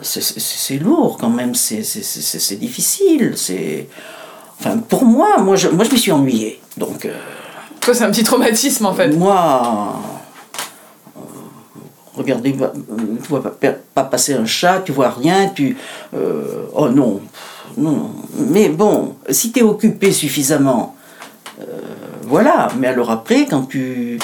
c'est- 0.00 0.78
lourd 0.78 1.18
quand 1.20 1.28
même, 1.28 1.54
c'est 1.54 2.56
difficile. 2.58 3.34
Enfin, 4.60 4.78
pour 4.78 5.04
moi, 5.04 5.36
moi 5.40 5.56
je, 5.56 5.68
moi, 5.68 5.84
je 5.84 5.90
m'y 5.90 5.98
suis 5.98 6.12
ennuyé. 6.12 6.60
Donc, 6.78 7.04
euh, 7.04 7.12
C'est 7.92 8.02
un 8.02 8.10
petit 8.10 8.24
traumatisme 8.24 8.86
en 8.86 8.94
fait. 8.94 9.08
moi, 9.08 9.94
euh, 11.16 11.20
regardez, 12.16 12.52
va- 12.52 12.72
tu 13.22 13.28
vois 13.28 13.42
pas, 13.42 13.50
pas 13.94 14.04
passer 14.04 14.34
un 14.34 14.46
chat, 14.46 14.80
tu 14.84 14.92
vois 14.92 15.10
rien, 15.10 15.48
tu. 15.54 15.76
euh, 16.14 16.66
oh 16.74 16.88
non, 16.88 17.20
non. 17.76 18.10
Mais 18.50 18.68
bon, 18.68 19.16
si 19.30 19.52
tu 19.52 19.60
es 19.60 19.62
occupé 19.62 20.12
suffisamment, 20.12 20.96
euh, 21.60 21.64
voilà. 22.22 22.68
Mais 22.78 22.86
alors 22.88 23.10
après, 23.10 23.46
quand 23.46 23.62
tu. 23.62 24.18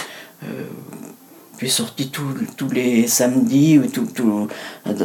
es 1.63 1.69
sorti 1.69 2.11
tous 2.11 2.71
les 2.73 3.07
samedis 3.07 3.79
ou 3.79 3.87
tout, 3.87 4.07
tout- 4.15 4.49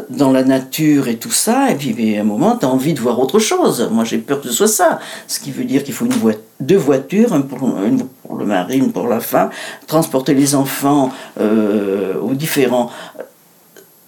dans 0.10 0.32
la 0.32 0.44
nature 0.46 1.10
et 1.10 1.18
tout 1.18 1.30
ça, 1.32 1.70
et 1.72 1.76
puis 1.76 1.94
mais 1.98 2.18
à 2.18 2.22
un 2.22 2.24
moment, 2.24 2.56
tu 2.56 2.66
as 2.66 2.70
envie 2.70 2.94
de 2.94 3.02
voir 3.02 3.20
autre 3.20 3.40
chose. 3.40 3.90
Moi, 3.92 4.06
j'ai 4.06 4.20
peur 4.20 4.40
que 4.42 4.48
ce 4.48 4.54
soit 4.54 4.70
ça. 4.70 5.00
Ce 5.28 5.42
qui 5.42 5.52
veut 5.52 5.66
dire 5.66 5.84
qu'il 5.84 5.94
faut 5.94 6.06
une 6.06 6.14
voi- 6.14 6.32
deux 6.60 6.78
voitures, 6.78 7.34
une 7.36 7.48
pour, 7.48 7.60
une 7.84 8.06
pour 8.24 8.36
le 8.38 8.46
mari, 8.46 8.78
une 8.78 8.92
pour 8.92 9.08
la 9.08 9.20
femme, 9.20 9.50
transporter 9.88 10.34
les 10.34 10.56
enfants 10.56 11.12
euh, 11.40 12.20
aux 12.20 12.34
différents. 12.34 12.90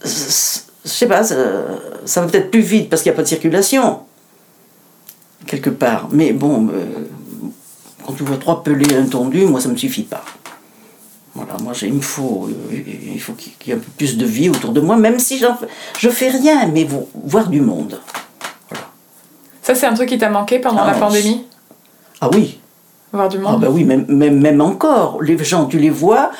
Je 0.03 0.09
sais 0.89 1.07
pas, 1.07 1.23
ça, 1.23 1.35
ça 2.05 2.21
va 2.21 2.27
peut-être 2.27 2.51
plus 2.51 2.61
vite 2.61 2.89
parce 2.89 3.01
qu'il 3.01 3.11
n'y 3.11 3.15
a 3.15 3.17
pas 3.17 3.23
de 3.23 3.27
circulation, 3.27 3.99
quelque 5.45 5.69
part. 5.69 6.07
Mais 6.11 6.31
bon, 6.31 6.69
euh, 6.71 6.85
quand 8.05 8.13
tu 8.13 8.23
vois 8.23 8.37
trois 8.37 8.63
pelés 8.63 8.95
un 8.95 9.05
tondu, 9.05 9.45
moi, 9.45 9.59
ça 9.59 9.67
ne 9.67 9.73
me 9.73 9.77
suffit 9.77 10.03
pas. 10.03 10.23
Voilà, 11.35 11.53
moi, 11.61 11.73
il 11.81 11.93
me 11.93 12.01
faut, 12.01 12.47
euh, 12.49 12.81
il 13.13 13.19
faut 13.21 13.33
qu'il 13.33 13.51
y 13.67 13.71
ait 13.71 13.75
un 13.75 13.79
peu 13.79 13.91
plus 13.97 14.17
de 14.17 14.25
vie 14.25 14.49
autour 14.49 14.71
de 14.71 14.79
moi, 14.81 14.95
même 14.97 15.19
si 15.19 15.39
je 15.99 16.09
fais 16.09 16.29
rien, 16.29 16.67
mais 16.67 16.83
vo- 16.85 17.09
voir 17.13 17.47
du 17.49 17.61
monde. 17.61 17.99
Ça, 19.61 19.75
c'est 19.75 19.85
un 19.85 19.93
truc 19.93 20.07
qui 20.09 20.17
t'a 20.17 20.29
manqué 20.29 20.59
pendant 20.59 20.81
Ah, 20.83 20.93
la 20.93 20.97
pandémie? 20.97 21.45
Ah 22.21 22.29
oui, 22.33 22.59
Voir 23.13 23.29
du 23.29 23.37
ah 23.37 23.51
monde 23.51 23.61
bah 23.61 23.67
oui, 23.71 23.85
même, 23.85 24.05
même, 24.09 24.39
même 24.39 24.59
encore. 24.59 25.21
Les 25.21 25.37
gens, 25.41 25.65
tu 25.65 25.79
les 25.79 25.89
vois 25.89 26.31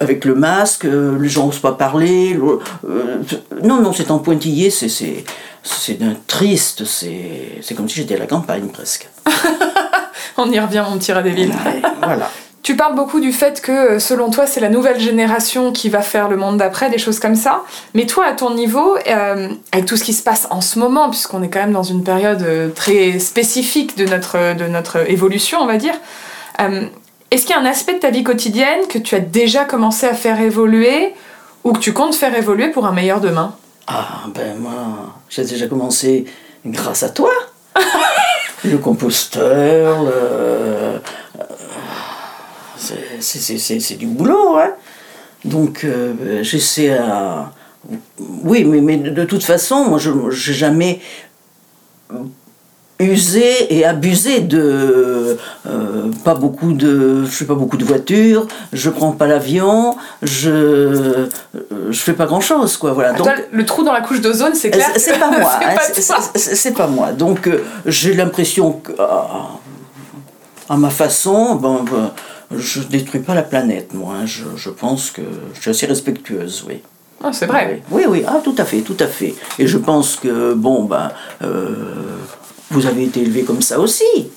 avec 0.00 0.24
le 0.24 0.34
masque, 0.34 0.84
euh, 0.84 1.16
les 1.20 1.28
gens 1.28 1.46
n'osent 1.46 1.60
pas 1.60 1.72
parler. 1.72 2.34
le- 2.34 2.58
euh, 2.88 3.22
non, 3.62 3.80
non, 3.80 3.92
c'est 3.92 4.10
en 4.10 4.18
pointillé, 4.18 4.70
c'est, 4.70 4.88
c'est, 4.88 5.94
d'un 5.94 6.16
triste, 6.26 6.84
c'est, 6.84 7.58
c'est 7.62 7.74
comme 7.74 7.88
si 7.88 7.96
j'étais 7.96 8.16
à 8.16 8.18
la 8.18 8.26
campagne 8.26 8.66
presque. 8.68 9.08
On 10.36 10.50
y 10.50 10.58
revient, 10.58 10.84
mon 10.90 10.98
petit 10.98 11.12
villes. 11.30 11.50
Ouais, 11.50 11.82
voilà. 12.02 12.30
Tu 12.68 12.76
parles 12.76 12.94
beaucoup 12.94 13.18
du 13.18 13.32
fait 13.32 13.62
que, 13.62 13.72
euh, 13.72 13.98
selon 13.98 14.28
toi, 14.28 14.46
c'est 14.46 14.60
la 14.60 14.68
nouvelle 14.68 15.00
génération 15.00 15.72
qui 15.72 15.88
va 15.88 16.02
faire 16.02 16.28
le 16.28 16.36
monde 16.36 16.58
d'après, 16.58 16.90
des 16.90 16.98
choses 16.98 17.18
comme 17.18 17.34
ça. 17.34 17.62
Mais 17.94 18.04
toi, 18.04 18.26
à 18.26 18.34
ton 18.34 18.52
niveau, 18.52 18.94
euh, 19.08 19.48
avec 19.72 19.86
tout 19.86 19.96
ce 19.96 20.04
qui 20.04 20.12
se 20.12 20.22
passe 20.22 20.46
en 20.50 20.60
ce 20.60 20.78
moment, 20.78 21.08
puisqu'on 21.08 21.42
est 21.42 21.48
quand 21.48 21.60
même 21.60 21.72
dans 21.72 21.82
une 21.82 22.04
période 22.04 22.42
euh, 22.42 22.68
très 22.68 23.20
spécifique 23.20 23.96
de 23.96 24.04
notre, 24.04 24.54
de 24.54 24.66
notre 24.66 25.10
évolution, 25.10 25.60
on 25.62 25.66
va 25.66 25.78
dire, 25.78 25.94
euh, 26.60 26.82
est-ce 27.30 27.46
qu'il 27.46 27.56
y 27.56 27.58
a 27.58 27.62
un 27.62 27.64
aspect 27.64 27.94
de 27.94 28.00
ta 28.00 28.10
vie 28.10 28.22
quotidienne 28.22 28.80
que 28.90 28.98
tu 28.98 29.14
as 29.14 29.20
déjà 29.20 29.64
commencé 29.64 30.06
à 30.06 30.12
faire 30.12 30.38
évoluer 30.38 31.14
ou 31.64 31.72
que 31.72 31.78
tu 31.78 31.94
comptes 31.94 32.16
faire 32.16 32.36
évoluer 32.36 32.68
pour 32.68 32.84
un 32.84 32.92
meilleur 32.92 33.22
demain? 33.22 33.54
Ah, 33.86 34.24
ben 34.34 34.58
moi, 34.58 35.14
j'ai 35.30 35.44
déjà 35.44 35.68
commencé 35.68 36.26
grâce 36.66 37.02
à 37.02 37.08
toi. 37.08 37.30
le 38.62 38.76
composteur, 38.76 40.02
le... 40.02 41.00
c'est- 43.20 43.96
du 43.96 44.06
boulot, 44.06 44.56
hein. 44.56 44.70
Donc, 45.44 45.84
euh, 45.84 46.42
j'essaie 46.42 46.90
à... 46.96 47.52
Oui, 48.18 48.64
mais, 48.64 48.80
mais 48.80 48.96
de 48.98 49.24
toute 49.24 49.44
façon, 49.44 49.84
moi, 49.84 49.98
je 49.98 50.10
n'ai 50.10 50.30
jamais 50.32 51.00
usé 53.00 53.72
et 53.72 53.84
abusé 53.84 54.40
de 54.40 55.36
euh, 55.68 56.10
pas 56.24 56.34
beaucoup 56.34 56.72
de 56.72 57.24
je 57.24 57.30
fais 57.30 57.44
pas 57.44 57.54
beaucoup 57.54 57.76
de 57.76 57.84
voitures 57.84 58.48
je 58.72 58.90
prends 58.90 59.12
pas 59.12 59.28
l'avion 59.28 59.96
je 60.22 61.28
je 61.90 61.98
fais 62.00 62.14
pas 62.14 62.26
grand 62.26 62.40
chose 62.40 62.76
quoi 62.76 62.92
voilà 62.92 63.12
Toi, 63.14 63.34
le 63.52 63.64
trou 63.64 63.84
dans 63.84 63.92
la 63.92 64.00
couche 64.00 64.20
d'ozone, 64.20 64.54
c'est 64.54 64.70
clair. 64.70 64.88
c'est 64.96 65.16
pas 65.16 65.30
moi, 65.38 65.58
c'est 65.60 65.64
hein, 66.10 66.16
pas 66.32 66.38
c'est- 66.38 66.72
pas 66.74 66.86
moi. 66.88 67.12
Donc 67.12 67.46
euh, 67.46 67.62
j'ai 67.86 68.14
l'impression 68.14 68.72
que, 68.72 68.90
ah, 68.98 69.50
à 70.68 70.76
ma 70.76 70.90
façon, 70.90 71.54
ben, 71.54 71.84
ben, 71.88 72.10
je 72.50 72.80
détruis 72.82 73.20
pas 73.20 73.34
la 73.34 73.42
planète, 73.42 73.92
moi. 73.94 74.14
hein. 74.14 74.26
Je, 74.26 74.44
je 74.56 74.70
pense 74.70 75.10
que 75.10 75.22
je 75.54 75.60
suis 75.60 75.70
assez 75.70 75.86
respectueuse, 75.86 76.64
oui. 76.66 76.80
Ah, 77.22 77.32
c'est 77.32 77.46
vrai. 77.46 77.82
Oui, 77.90 78.04
oui, 78.08 78.22
ah, 78.26 78.40
tout 78.42 78.54
à 78.58 78.64
fait, 78.64 78.80
tout 78.82 78.96
à 79.00 79.06
fait. 79.06 79.34
Et 79.58 79.66
je 79.66 79.76
pense 79.78 80.16
que, 80.16 80.54
bon, 80.54 80.84
ben, 80.84 81.10
euh, 81.42 81.74
vous 82.70 82.86
avez 82.86 83.04
été 83.04 83.20
élevé 83.22 83.42
comme 83.42 83.60
ça 83.60 83.78
aussi. 83.80 84.30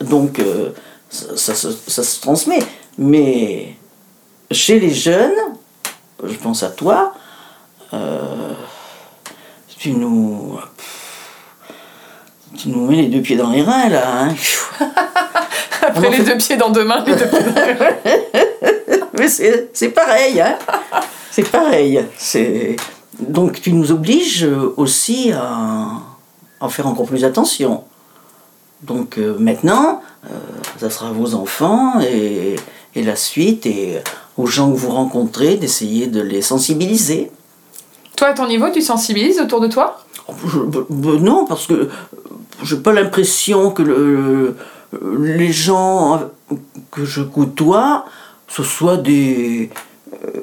Donc, 0.00 0.38
euh, 0.38 0.70
ça, 1.08 1.36
ça 1.36 1.54
se- 1.54 1.90
ça 1.90 2.02
se 2.02 2.20
transmet. 2.20 2.58
Mais 2.98 3.74
chez 4.50 4.78
les 4.78 4.90
jeunes, 4.92 5.32
je 6.22 6.34
pense 6.36 6.62
à 6.62 6.68
toi, 6.70 7.14
euh, 7.94 8.52
tu 9.78 9.92
nous. 9.92 10.58
Tu 12.56 12.68
nous 12.68 12.86
mets 12.86 12.96
les 12.96 13.06
deux 13.08 13.20
pieds 13.22 13.36
dans 13.36 13.50
les 13.50 13.62
reins, 13.62 13.88
là. 13.88 14.02
Hein. 14.24 14.34
Après 15.82 16.04
On 16.04 16.08
en 16.08 16.10
les 16.10 16.16
fait- 16.18 16.24
deux 16.32 16.36
pieds 16.38 16.56
dans 16.56 16.70
deux 16.70 16.84
mains, 16.84 17.04
les 17.06 17.14
deux 17.16 17.26
pieds 17.26 17.38
dans 17.40 19.08
Mais 19.18 19.28
c'est 19.28 19.88
pareil, 19.90 20.40
hein. 20.40 20.56
C'est 21.30 21.48
pareil. 21.50 22.04
Donc 23.18 23.60
tu 23.60 23.72
nous 23.72 23.92
obliges 23.92 24.48
aussi 24.76 25.32
à, 25.32 25.86
à 26.60 26.68
faire 26.68 26.86
encore 26.86 27.06
plus 27.06 27.24
attention. 27.24 27.84
Donc 28.82 29.18
euh, 29.18 29.36
maintenant, 29.38 30.00
euh, 30.24 30.28
ça 30.78 30.88
sera 30.90 31.08
à 31.08 31.12
vos 31.12 31.34
enfants 31.34 32.00
et, 32.00 32.56
et 32.94 33.02
la 33.02 33.14
suite 33.16 33.66
et 33.66 33.98
aux 34.38 34.46
gens 34.46 34.70
que 34.72 34.76
vous 34.76 34.90
rencontrez 34.90 35.56
d'essayer 35.56 36.06
de 36.06 36.20
les 36.22 36.40
sensibiliser. 36.42 37.30
Toi, 38.16 38.28
à 38.28 38.32
ton 38.32 38.46
niveau, 38.48 38.70
tu 38.70 38.80
sensibilises 38.80 39.38
autour 39.38 39.60
de 39.60 39.66
toi? 39.68 39.98
Je- 40.46 40.58
b- 40.60 40.86
b- 40.90 41.20
non, 41.20 41.44
parce 41.46 41.66
que 41.66 41.90
j'ai 42.62 42.76
pas 42.76 42.92
l'impression 42.92 43.70
que 43.70 43.82
le- 43.82 44.56
les 45.18 45.52
gens 45.52 46.20
que 46.90 47.04
je 47.04 47.22
côtoie, 47.22 48.04
ce 48.48 48.62
soient 48.62 48.96
des, 48.96 49.70
euh, 50.24 50.40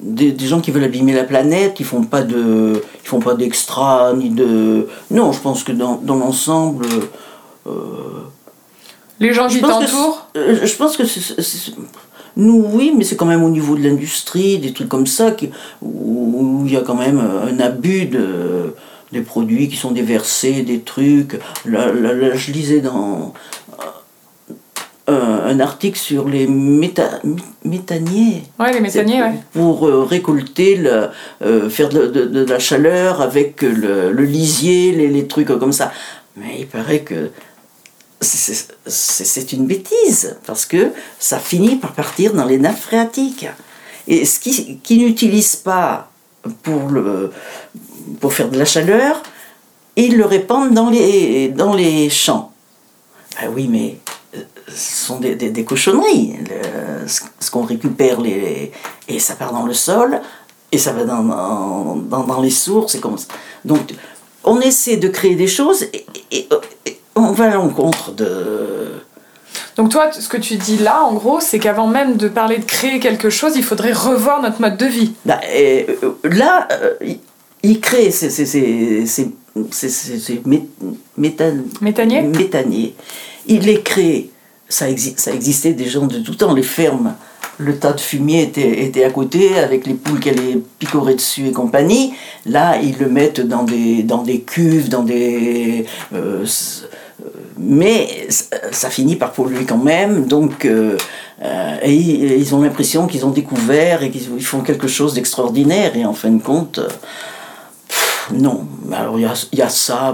des, 0.00 0.32
des 0.32 0.46
gens 0.46 0.60
qui 0.60 0.70
veulent 0.70 0.84
abîmer 0.84 1.12
la 1.12 1.24
planète, 1.24 1.74
qui 1.74 1.84
font 1.84 2.02
pas 2.04 2.22
de, 2.22 2.82
qui 3.02 3.08
font 3.08 3.20
pas 3.20 3.34
d'extra 3.34 4.12
ni 4.14 4.30
de. 4.30 4.86
Non, 5.10 5.32
je 5.32 5.40
pense 5.40 5.64
que 5.64 5.72
dans, 5.72 5.96
dans 5.96 6.16
l'ensemble, 6.16 6.86
Les 9.20 9.32
gens 9.32 9.46
qui 9.46 9.60
t'entourent 9.86 10.26
euh, 10.36 10.58
je 10.64 10.74
pense 10.76 10.96
que 10.96 11.04
c'est- 11.04 11.74
nous, 12.34 12.64
oui, 12.72 12.94
mais 12.96 13.04
c'est 13.04 13.14
quand 13.16 13.26
même 13.26 13.44
au 13.44 13.50
niveau 13.50 13.76
de 13.76 13.82
l'industrie, 13.86 14.58
des 14.58 14.72
trucs 14.72 14.88
comme 14.88 15.06
ça, 15.06 15.32
qui, 15.32 15.50
où 15.82 16.62
il 16.66 16.72
y 16.72 16.76
a 16.78 16.80
quand 16.80 16.94
même 16.94 17.20
un 17.20 17.60
abus 17.60 18.06
de, 18.06 18.74
des 19.12 19.20
produits 19.20 19.68
qui 19.68 19.76
sont 19.76 19.90
déversés, 19.92 20.62
des 20.62 20.80
trucs. 20.80 21.38
Là, 21.64 21.92
là- 21.92 22.12
là, 22.14 22.34
je 22.34 22.50
lisais 22.52 22.80
dans 22.80 23.34
euh, 25.08 25.50
un 25.52 25.60
article 25.60 25.98
sur 25.98 26.28
les 26.28 26.46
méta, 26.46 27.18
mé- 27.24 27.42
méthaniers. 27.64 28.44
Ouais, 28.58 28.72
les 28.72 28.80
méthaniers, 28.80 29.16
C'est 29.18 29.22
ouais. 29.22 29.34
Pour 29.52 29.86
euh, 29.86 30.04
récolter, 30.04 30.76
le, 30.76 31.08
euh, 31.42 31.68
faire 31.68 31.88
de, 31.88 32.06
de- 32.06 32.24
de 32.26 32.44
la 32.44 32.58
chaleur 32.58 33.20
avec 33.20 33.62
le, 33.62 34.12
le 34.12 34.24
lisier, 34.24 34.92
les, 34.92 35.08
les 35.08 35.26
trucs 35.26 35.48
comme 35.48 35.72
ça. 35.72 35.92
Mais 36.36 36.60
il 36.60 36.66
paraît 36.66 37.00
que 37.00 37.30
c'est 38.20 39.52
une 39.52 39.66
bêtise, 39.66 40.36
parce 40.46 40.64
que 40.64 40.90
ça 41.18 41.38
finit 41.40 41.76
par 41.76 41.92
partir 41.92 42.32
dans 42.34 42.44
les 42.44 42.58
nappes 42.58 42.78
phréatiques. 42.78 43.46
Et 44.06 44.24
ce 44.24 44.38
qui, 44.38 44.78
qui 44.78 44.98
n'utilise 44.98 45.56
pas 45.56 46.10
pour, 46.62 46.88
le, 46.88 47.32
pour 48.20 48.32
faire 48.32 48.48
de 48.48 48.58
la 48.58 48.64
chaleur, 48.64 49.22
ils 49.96 50.16
le 50.16 50.24
répandent 50.24 50.72
dans 50.74 50.90
les, 50.90 51.48
dans 51.48 51.74
les 51.74 52.08
champs. 52.10 52.52
Ben 53.40 53.50
oui, 53.54 53.66
mais 53.68 53.98
euh, 54.36 54.40
ce 54.68 55.06
sont 55.06 55.18
des, 55.18 55.34
des- 55.34 55.50
des 55.50 55.64
cochonneries. 55.64 56.36
Le- 56.48 57.06
ce 57.06 57.50
qu'on 57.50 57.62
récupère, 57.64 58.20
les, 58.20 58.72
et 59.08 59.18
ça 59.18 59.34
part 59.34 59.52
dans 59.52 59.64
le 59.66 59.74
sol, 59.74 60.20
et 60.70 60.78
ça 60.78 60.92
va 60.92 61.04
dans, 61.04 61.22
dans, 61.22 62.22
dans- 62.24 62.40
les 62.40 62.50
sources, 62.50 62.94
et 62.94 63.00
comme 63.00 63.18
ça. 63.18 63.26
Donc, 63.64 63.94
on 64.44 64.60
essaie 64.60 64.96
de 64.96 65.08
créer 65.08 65.34
des 65.34 65.46
choses, 65.48 65.82
et, 65.92 66.06
et- 66.30 66.48
et 66.86 67.00
on 67.14 67.32
va 67.32 67.44
à 67.50 67.54
l'encontre 67.54 68.12
de... 68.12 69.02
Donc 69.76 69.90
toi, 69.90 70.10
ce 70.12 70.28
que 70.28 70.36
tu 70.38 70.56
dis 70.56 70.78
là, 70.78 71.02
en 71.04 71.12
gros, 71.14 71.40
c'est 71.40 71.58
qu'avant 71.58 71.86
même 71.86 72.16
de 72.16 72.28
parler 72.28 72.58
de 72.58 72.64
créer 72.64 73.00
quelque 73.00 73.28
chose, 73.30 73.52
il 73.56 73.62
faudrait 73.62 73.92
revoir 73.92 74.40
notre 74.42 74.60
mode 74.60 74.76
de 74.78 74.86
vie. 74.86 75.12
Bah, 75.26 75.40
et, 75.54 75.86
euh, 76.02 76.14
là, 76.24 76.68
euh, 76.72 76.94
il- 77.62 77.80
crée, 77.80 78.10
c'est 78.10 78.36
mé, 80.46 80.68
méthanier. 81.16 82.22
méthanier. 82.22 82.94
Il 83.46 83.62
les 83.62 83.80
crée, 83.80 84.30
ça, 84.68 84.86
ça 85.16 85.32
existait 85.32 85.72
des 85.72 85.86
gens 85.86 86.06
de 86.06 86.18
tout 86.18 86.34
temps, 86.34 86.54
les 86.54 86.62
fermes 86.62 87.14
le 87.58 87.78
tas 87.78 87.92
de 87.92 88.00
fumier 88.00 88.42
était, 88.42 88.84
était, 88.84 89.04
à 89.04 89.10
côté, 89.10 89.58
avec 89.58 89.86
les 89.86 89.94
poules 89.94 90.20
qui 90.20 90.30
allaient 90.30 90.58
picorer 90.78 91.14
dessus 91.14 91.48
et 91.48 91.52
compagnie. 91.52 92.14
Là, 92.46 92.78
ils 92.82 92.98
le 92.98 93.08
mettent 93.08 93.40
dans 93.40 93.62
des, 93.62 94.02
dans 94.02 94.22
des 94.22 94.40
cuves, 94.40 94.88
dans 94.88 95.02
des... 95.02 95.84
Euh, 96.12 96.44
mais 97.58 98.26
ça 98.72 98.90
finit 98.90 99.16
par 99.16 99.32
polluer 99.32 99.64
quand 99.64 99.78
même, 99.78 100.26
donc... 100.26 100.64
Euh, 100.64 100.96
euh, 101.44 101.76
et, 101.82 101.92
ils 101.92 102.54
ont 102.54 102.62
l'impression 102.62 103.06
qu'ils 103.06 103.26
ont 103.26 103.30
découvert 103.30 104.02
et 104.02 104.10
qu'ils 104.10 104.44
font 104.44 104.60
quelque 104.60 104.88
chose 104.88 105.14
d'extraordinaire, 105.14 105.96
et 105.96 106.04
en 106.04 106.14
fin 106.14 106.30
de 106.30 106.42
compte... 106.42 106.80
non. 108.32 108.66
Alors 108.92 109.18
il 109.18 109.22
y 109.52 109.62
a, 109.62 109.68
ça, 109.68 110.12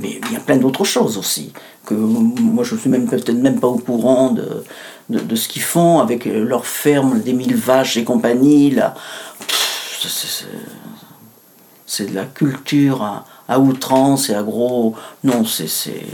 mais 0.00 0.20
il 0.26 0.32
y 0.32 0.36
a 0.36 0.40
plein 0.40 0.56
d'autres 0.56 0.84
choses 0.84 1.18
aussi 1.18 1.52
que 1.86 1.94
moi 1.94 2.62
je 2.64 2.76
suis 2.76 2.90
même 2.90 3.06
peut-être 3.08 3.32
même 3.32 3.58
pas 3.58 3.66
au 3.66 3.78
courant 3.78 4.30
de, 4.30 5.34
ce 5.34 5.48
qu'ils 5.48 5.62
font 5.62 5.98
avec 5.98 6.24
leur 6.24 6.66
ferme 6.66 7.20
des 7.20 7.32
mille 7.32 7.56
vaches 7.56 7.96
et 7.96 8.04
compagnie. 8.04 8.70
Là. 8.70 8.94
C'est 11.86 12.10
de 12.10 12.14
la 12.14 12.24
culture 12.24 13.24
à, 13.48 13.58
outrance 13.58 14.30
et 14.30 14.34
à 14.34 14.42
gros. 14.42 14.94
Non, 15.24 15.44
c'est. 15.44 16.04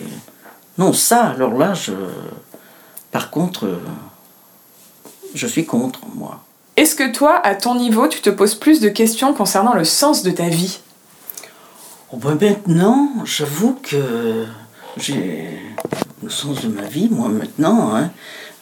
Non, 0.78 0.92
ça, 0.92 1.26
alors 1.26 1.54
là, 1.54 1.74
je. 1.74 1.92
Par 3.10 3.30
contre, 3.30 3.68
je 5.34 5.46
suis 5.46 5.66
contre, 5.66 6.00
moi. 6.14 6.45
Est-ce 6.76 6.94
que 6.94 7.10
toi, 7.10 7.40
à 7.42 7.54
ton 7.54 7.74
niveau, 7.74 8.06
tu 8.06 8.20
te 8.20 8.30
poses 8.30 8.54
plus 8.54 8.80
de 8.80 8.88
questions 8.88 9.32
concernant 9.32 9.74
le 9.74 9.84
sens 9.84 10.22
de 10.22 10.30
ta 10.30 10.48
vie? 10.48 10.80
Oh 12.12 12.18
ben 12.18 12.36
Maintenant, 12.38 13.10
j'avoue 13.24 13.78
que 13.82 14.44
j'ai 14.96 15.58
le 16.22 16.30
sens 16.30 16.62
de 16.62 16.68
ma 16.68 16.82
vie, 16.82 17.08
moi 17.10 17.28
maintenant. 17.28 17.94
Hein 17.96 18.10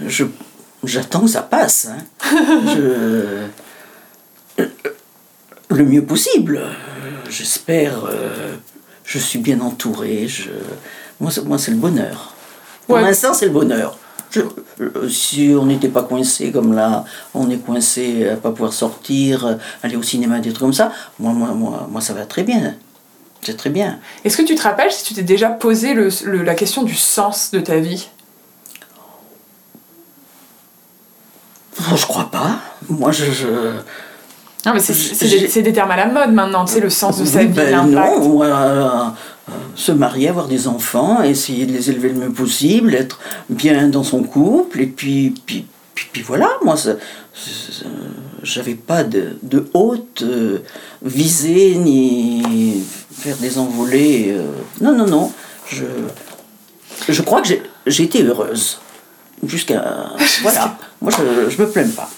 je, 0.00 0.25
j'attends 0.85 1.23
que 1.23 1.30
ça 1.30 1.42
passe. 1.42 1.88
Hein. 1.90 1.99
je, 2.75 3.47
le 5.71 5.85
mieux 5.85 6.04
possible. 6.04 6.61
J'espère. 7.28 8.04
Euh, 8.04 8.56
je 9.04 9.18
suis 9.18 9.38
bien 9.40 9.61
entouré. 9.61 10.28
Je, 10.28 10.50
moi, 11.21 11.30
c'est, 11.30 11.44
moi, 11.44 11.59
c'est 11.59 11.73
le 11.73 11.76
bonheur. 11.78 12.35
Pour 12.87 12.99
l'instant, 12.99 13.35
c'est 13.35 13.47
le 13.47 13.52
bonheur. 13.52 13.99
Si 15.08 15.54
on 15.58 15.66
n'était 15.66 15.88
pas 15.88 16.02
coincé 16.02 16.52
comme 16.52 16.74
là, 16.74 17.04
on 17.34 17.50
est 17.50 17.58
coincé 17.58 18.28
à 18.28 18.36
pas 18.36 18.50
pouvoir 18.50 18.72
sortir, 18.72 19.58
aller 19.82 19.96
au 19.96 20.02
cinéma, 20.02 20.40
des 20.40 20.50
trucs 20.50 20.60
comme 20.60 20.72
ça, 20.72 20.92
moi, 21.18 21.32
moi, 21.32 21.48
moi, 21.54 21.88
moi 21.90 22.00
ça 22.00 22.14
va 22.14 22.26
très 22.26 22.42
bien. 22.42 22.74
C'est 23.42 23.56
très 23.56 23.70
bien. 23.70 23.98
Est-ce 24.24 24.38
que 24.38 24.42
tu 24.42 24.54
te 24.54 24.62
rappelles 24.62 24.90
si 24.90 25.04
tu 25.04 25.14
t'es 25.14 25.22
déjà 25.22 25.50
posé 25.50 25.92
le, 25.92 26.08
la 26.42 26.54
question 26.54 26.82
du 26.82 26.94
sens 26.94 27.50
de 27.50 27.60
ta 27.60 27.78
vie? 27.78 28.08
Je 31.94 32.06
crois 32.06 32.30
pas. 32.30 32.60
Moi, 32.88 33.12
je. 33.12 33.74
Non, 34.66 34.73
mais 34.73 34.80
c'est 34.80 35.62
des, 35.62 35.73
termes 35.73 35.90
à 35.90 35.97
la 35.97 36.06
mode 36.06 36.33
maintenant, 36.33 36.64
tu 36.64 36.75
sais, 36.75 36.80
le 36.80 36.88
sens 36.88 37.21
de 37.21 37.25
sa 37.26 37.44
vie, 37.44 37.49
ben 37.49 37.87
Non, 37.87 38.42
euh, 38.42 38.88
se 39.75 39.92
marier, 39.92 40.28
avoir 40.28 40.49
des 40.49 40.68
enfants, 40.68 41.23
essayer 41.23 41.66
de 41.66 41.73
les 41.73 41.90
élever 41.90 42.09
le 42.09 42.14
mieux 42.14 42.33
possible, 42.33 42.94
être 42.94 43.21
bien 43.50 43.88
dans 43.88 44.04
son 44.04 44.23
couple, 44.23 44.80
et 44.80 44.87
puis, 44.87 45.35
puis, 45.44 45.66
puis, 45.94 46.23
voilà, 46.23 46.49
moi, 46.64 46.76
j'avais 48.42 48.75
pas 48.75 49.04
de, 49.04 49.37
de 49.42 49.68
haute 49.75 50.23
euh, 50.23 50.61
visée, 51.02 51.76
ni 51.76 52.83
faire 53.12 53.37
des 53.37 53.59
envolées. 53.59 54.28
Euh. 54.30 54.47
non, 54.80 54.97
non, 54.97 55.06
non. 55.06 55.33
Je, 55.68 55.85
je 57.09 57.23
crois 57.23 57.42
que 57.42 57.49
j'ai 57.87 58.02
été 58.02 58.23
heureuse 58.23 58.80
jusqu'à. 59.47 60.11
voilà. 60.42 60.78
Moi, 61.02 61.12
je, 61.12 61.50
je 61.50 61.61
me 61.61 61.68
plains 61.68 61.88
pas. 61.88 62.09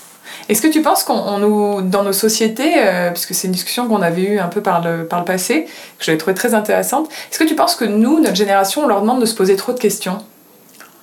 Est-ce 0.49 0.62
que 0.62 0.69
tu 0.69 0.81
penses 0.83 1.03
qu'on 1.03 1.38
nous, 1.38 1.83
dans 1.83 2.05
nos 2.05 2.12
sociétés, 2.12 2.75
euh, 2.76 3.11
puisque 3.11 3.35
c'est 3.35 3.49
une 3.49 3.53
discussion 3.53 3.88
qu'on 3.88 4.03
avait 4.03 4.23
eue 4.23 4.38
un 4.38 4.49
peu 4.49 4.61
par 4.61 4.83
le, 4.83 5.07
par 5.07 5.18
le 5.18 5.25
passé, 5.25 5.64
que 5.99 6.05
j'avais 6.05 6.18
trouvé 6.18 6.35
très 6.35 6.55
intéressante, 6.55 7.09
est-ce 7.31 7.38
que 7.38 7.44
tu 7.44 7.57
penses 7.57 7.75
que 7.75 7.85
nous, 7.85 8.20
notre 8.20 8.37
génération, 8.37 8.85
on 8.85 8.87
leur 8.87 9.01
demande 9.01 9.20
de 9.20 9.27
se 9.27 9.35
poser 9.35 9.57
trop 9.57 9.73
de 9.73 9.79
questions? 9.79 10.18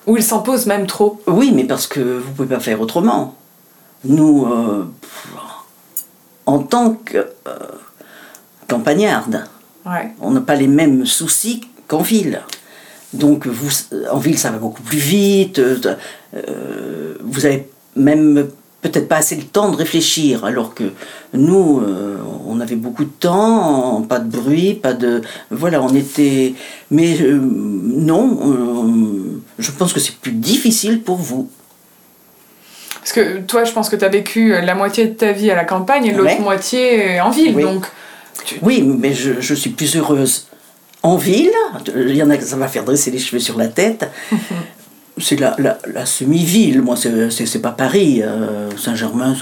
Ou 0.07 0.17
ils 0.17 0.23
s'en 0.23 0.39
posent 0.39 0.65
même 0.65 0.87
trop? 0.87 1.21
Oui, 1.27 1.51
mais 1.53 1.63
parce 1.63 1.87
que 1.87 1.99
vous 1.99 2.31
pouvez 2.31 2.47
pas 2.55 2.59
faire 2.59 2.79
autrement. 2.81 3.35
Nous, 4.05 4.45
euh, 4.45 4.85
en 6.45 6.59
tant 6.59 6.91
que 6.91 7.17
euh, 7.17 7.57
campagnardes, 8.67 9.45
on 10.21 10.31
n'a 10.31 10.41
pas 10.41 10.55
les 10.55 10.67
mêmes 10.67 11.05
soucis 11.05 11.61
qu'en 11.87 12.01
ville. 12.01 12.41
Donc 13.13 13.47
vous, 13.47 13.69
en 14.11 14.17
ville, 14.17 14.37
ça 14.37 14.51
va 14.51 14.57
beaucoup 14.57 14.81
plus 14.81 14.97
vite. 14.97 15.59
Euh, 15.59 17.15
vous 17.21 17.45
avez 17.45 17.69
même 17.95 18.49
peut-être 18.83 19.07
pas 19.07 19.17
assez 19.17 19.35
le 19.35 19.43
temps 19.43 19.71
de 19.71 19.77
réfléchir, 19.77 20.45
alors 20.45 20.75
que 20.75 20.83
nous, 21.33 21.79
euh, 21.79 22.17
on 22.45 22.59
avait 22.59 22.75
beaucoup 22.75 23.05
de 23.05 23.11
temps, 23.19 24.05
pas 24.07 24.19
de 24.19 24.29
bruit, 24.29 24.75
pas 24.75 24.93
de... 24.93 25.21
Voilà, 25.49 25.81
on 25.81 25.95
était... 25.95 26.53
Mais 26.91 27.19
euh, 27.21 27.39
non, 27.41 28.37
je 29.57 29.71
pense 29.71 29.93
que 29.93 29.99
c'est 29.99 30.17
plus 30.17 30.33
difficile 30.33 31.01
pour 31.01 31.15
vous. 31.15 31.49
Parce 32.99 33.13
que 33.13 33.39
toi, 33.39 33.63
je 33.63 33.71
pense 33.71 33.89
que 33.89 33.95
tu 33.95 34.05
as 34.05 34.09
vécu 34.09 34.49
la 34.49 34.75
moitié 34.75 35.07
de 35.07 35.13
ta 35.13 35.31
vie 35.31 35.49
à 35.49 35.55
la 35.55 35.65
campagne 35.65 36.05
et 36.05 36.13
l'autre 36.13 36.39
moitié 36.41 37.19
en 37.21 37.31
ville, 37.31 37.55
donc... 37.55 37.85
Oui, 38.61 38.81
mais 38.81 39.13
je, 39.13 39.39
je, 39.39 39.53
suis 39.53 39.69
plus 39.69 39.95
heureuse 39.95 40.47
en 41.01 41.15
ville. 41.15 41.51
Il 41.95 42.15
y 42.15 42.23
en 42.23 42.29
a 42.29 42.39
ça 42.41 42.57
va 42.57 42.67
faire 42.67 42.83
dresser 42.83 43.09
les 43.11 43.19
cheveux 43.19 43.39
sur 43.39 43.57
la 43.57 43.67
tête. 43.67 44.09
c'est 45.23 45.39
la, 45.39 45.55
la, 45.57 46.05
semi-ville. 46.05 46.81
Moi, 46.81 46.95
c'est 46.95 47.61
pas 47.61 47.71
Paris. 47.71 48.21
Euh, 48.21 48.69
Saint-Germain, 48.77 49.35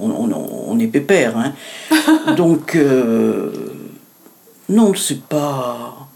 on, 0.00 0.10
on, 0.68 0.78
est 0.78 0.86
pépère. 0.86 1.36
Hein. 1.36 1.52
Donc, 2.36 2.74
euh, 2.76 3.50
non, 4.68 4.94
c'est 4.94 5.22
pas. 5.22 6.08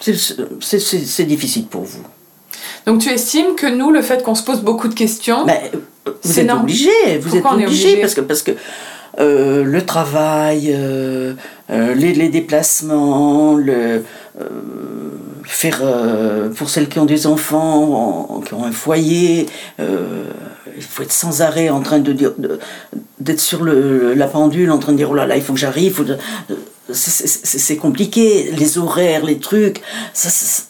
C'est 0.00 1.24
difficile 1.24 1.66
pour 1.66 1.82
vous. 1.82 2.04
Donc, 2.86 3.00
tu 3.00 3.08
estimes 3.08 3.54
que 3.56 3.66
nous, 3.66 3.90
le 3.90 4.02
fait 4.02 4.22
qu'on 4.22 4.34
se 4.34 4.44
pose 4.44 4.60
beaucoup 4.60 4.88
de 4.88 4.94
questions. 4.94 5.44
Ben, 5.46 5.58
vous 6.22 6.40
êtes 6.40 6.50
obligé. 6.50 7.18
Vous 7.20 7.36
êtes 7.36 7.44
obligé 7.44 8.00
parce 8.00 8.14
que. 8.14 8.20
Parce 8.20 8.42
que 8.42 8.52
euh, 9.20 9.62
le 9.62 9.86
travail, 9.86 10.76
les, 11.68 12.14
les, 12.14 12.28
déplacements, 12.28 13.54
le, 13.54 14.02
faire 15.44 15.80
euh, 15.82 16.48
pour 16.50 16.70
celles 16.70 16.88
qui 16.88 16.98
ont 16.98 17.04
des 17.04 17.26
enfants, 17.26 18.42
qui 18.46 18.54
ont 18.54 18.64
un 18.64 18.72
foyer, 18.72 19.46
euh, 19.80 20.24
il 20.76 20.82
faut 20.82 21.02
être 21.02 21.12
sans 21.12 21.42
arrêt 21.42 21.68
en 21.68 21.80
train 21.80 21.98
de 21.98 22.12
dire, 22.12 22.32
d'être 23.20 23.40
sur 23.40 23.62
le, 23.62 24.14
la 24.14 24.26
pendule, 24.26 24.70
en 24.70 24.78
train 24.78 24.92
de 24.92 24.96
dire 24.96 25.10
oh 25.10 25.14
là 25.14 25.26
là, 25.26 25.36
il 25.36 25.42
faut 25.42 25.52
que 25.52 25.58
j'arrive. 25.58 26.16
C'est 26.90 27.76
compliqué, 27.76 28.52
les 28.58 28.76
horaires, 28.76 29.24
les 29.24 29.38
trucs, 29.38 29.80
ça, 30.12 30.28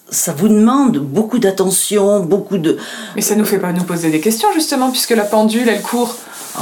ça, 0.08 0.32
vous 0.32 0.48
demande 0.48 0.98
beaucoup 0.98 1.40
d'attention, 1.40 2.20
beaucoup 2.20 2.58
de. 2.58 2.78
Mais 3.16 3.22
ça 3.22 3.34
nous 3.34 3.44
fait 3.44 3.58
pas 3.58 3.72
nous 3.72 3.82
poser 3.82 4.10
des 4.10 4.20
questions 4.20 4.48
justement, 4.54 4.90
puisque 4.90 5.10
la 5.10 5.24
pendule 5.24 5.68
elle 5.68 5.82
court. 5.82 6.16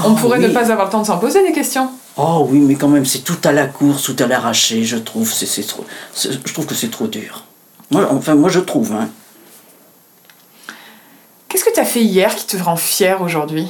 On 0.04 0.14
ah 0.14 0.18
pourrait 0.18 0.38
ne 0.38 0.48
pas 0.48 0.70
avoir 0.72 0.86
le 0.86 0.92
temps 0.92 1.02
de 1.02 1.06
s'en 1.06 1.18
poser 1.18 1.46
des 1.46 1.52
questions. 1.52 1.90
Oh 2.16 2.46
oui, 2.48 2.60
mais 2.60 2.76
quand 2.76 2.88
même, 2.88 3.04
c'est 3.04 3.24
tout 3.24 3.36
à 3.44 3.52
la 3.52 3.66
course, 3.66 4.04
tout 4.04 4.16
à 4.20 4.26
l'arraché, 4.26 4.84
je 4.84 4.96
trouve. 4.96 5.30
C'est 5.30 5.66
trop, 5.66 5.84
je 6.16 6.52
trouve 6.52 6.64
que 6.64 6.74
c'est 6.74 6.90
trop 6.90 7.06
dur 7.06 7.44
enfin, 7.94 8.34
moi 8.34 8.48
je 8.48 8.60
trouve. 8.60 8.92
Hein. 8.92 9.08
Qu'est-ce 11.48 11.64
que 11.64 11.74
tu 11.74 11.80
as 11.80 11.84
fait 11.84 12.02
hier 12.02 12.34
qui 12.34 12.46
te 12.46 12.56
rend 12.56 12.76
fier 12.76 13.20
aujourd'hui? 13.20 13.68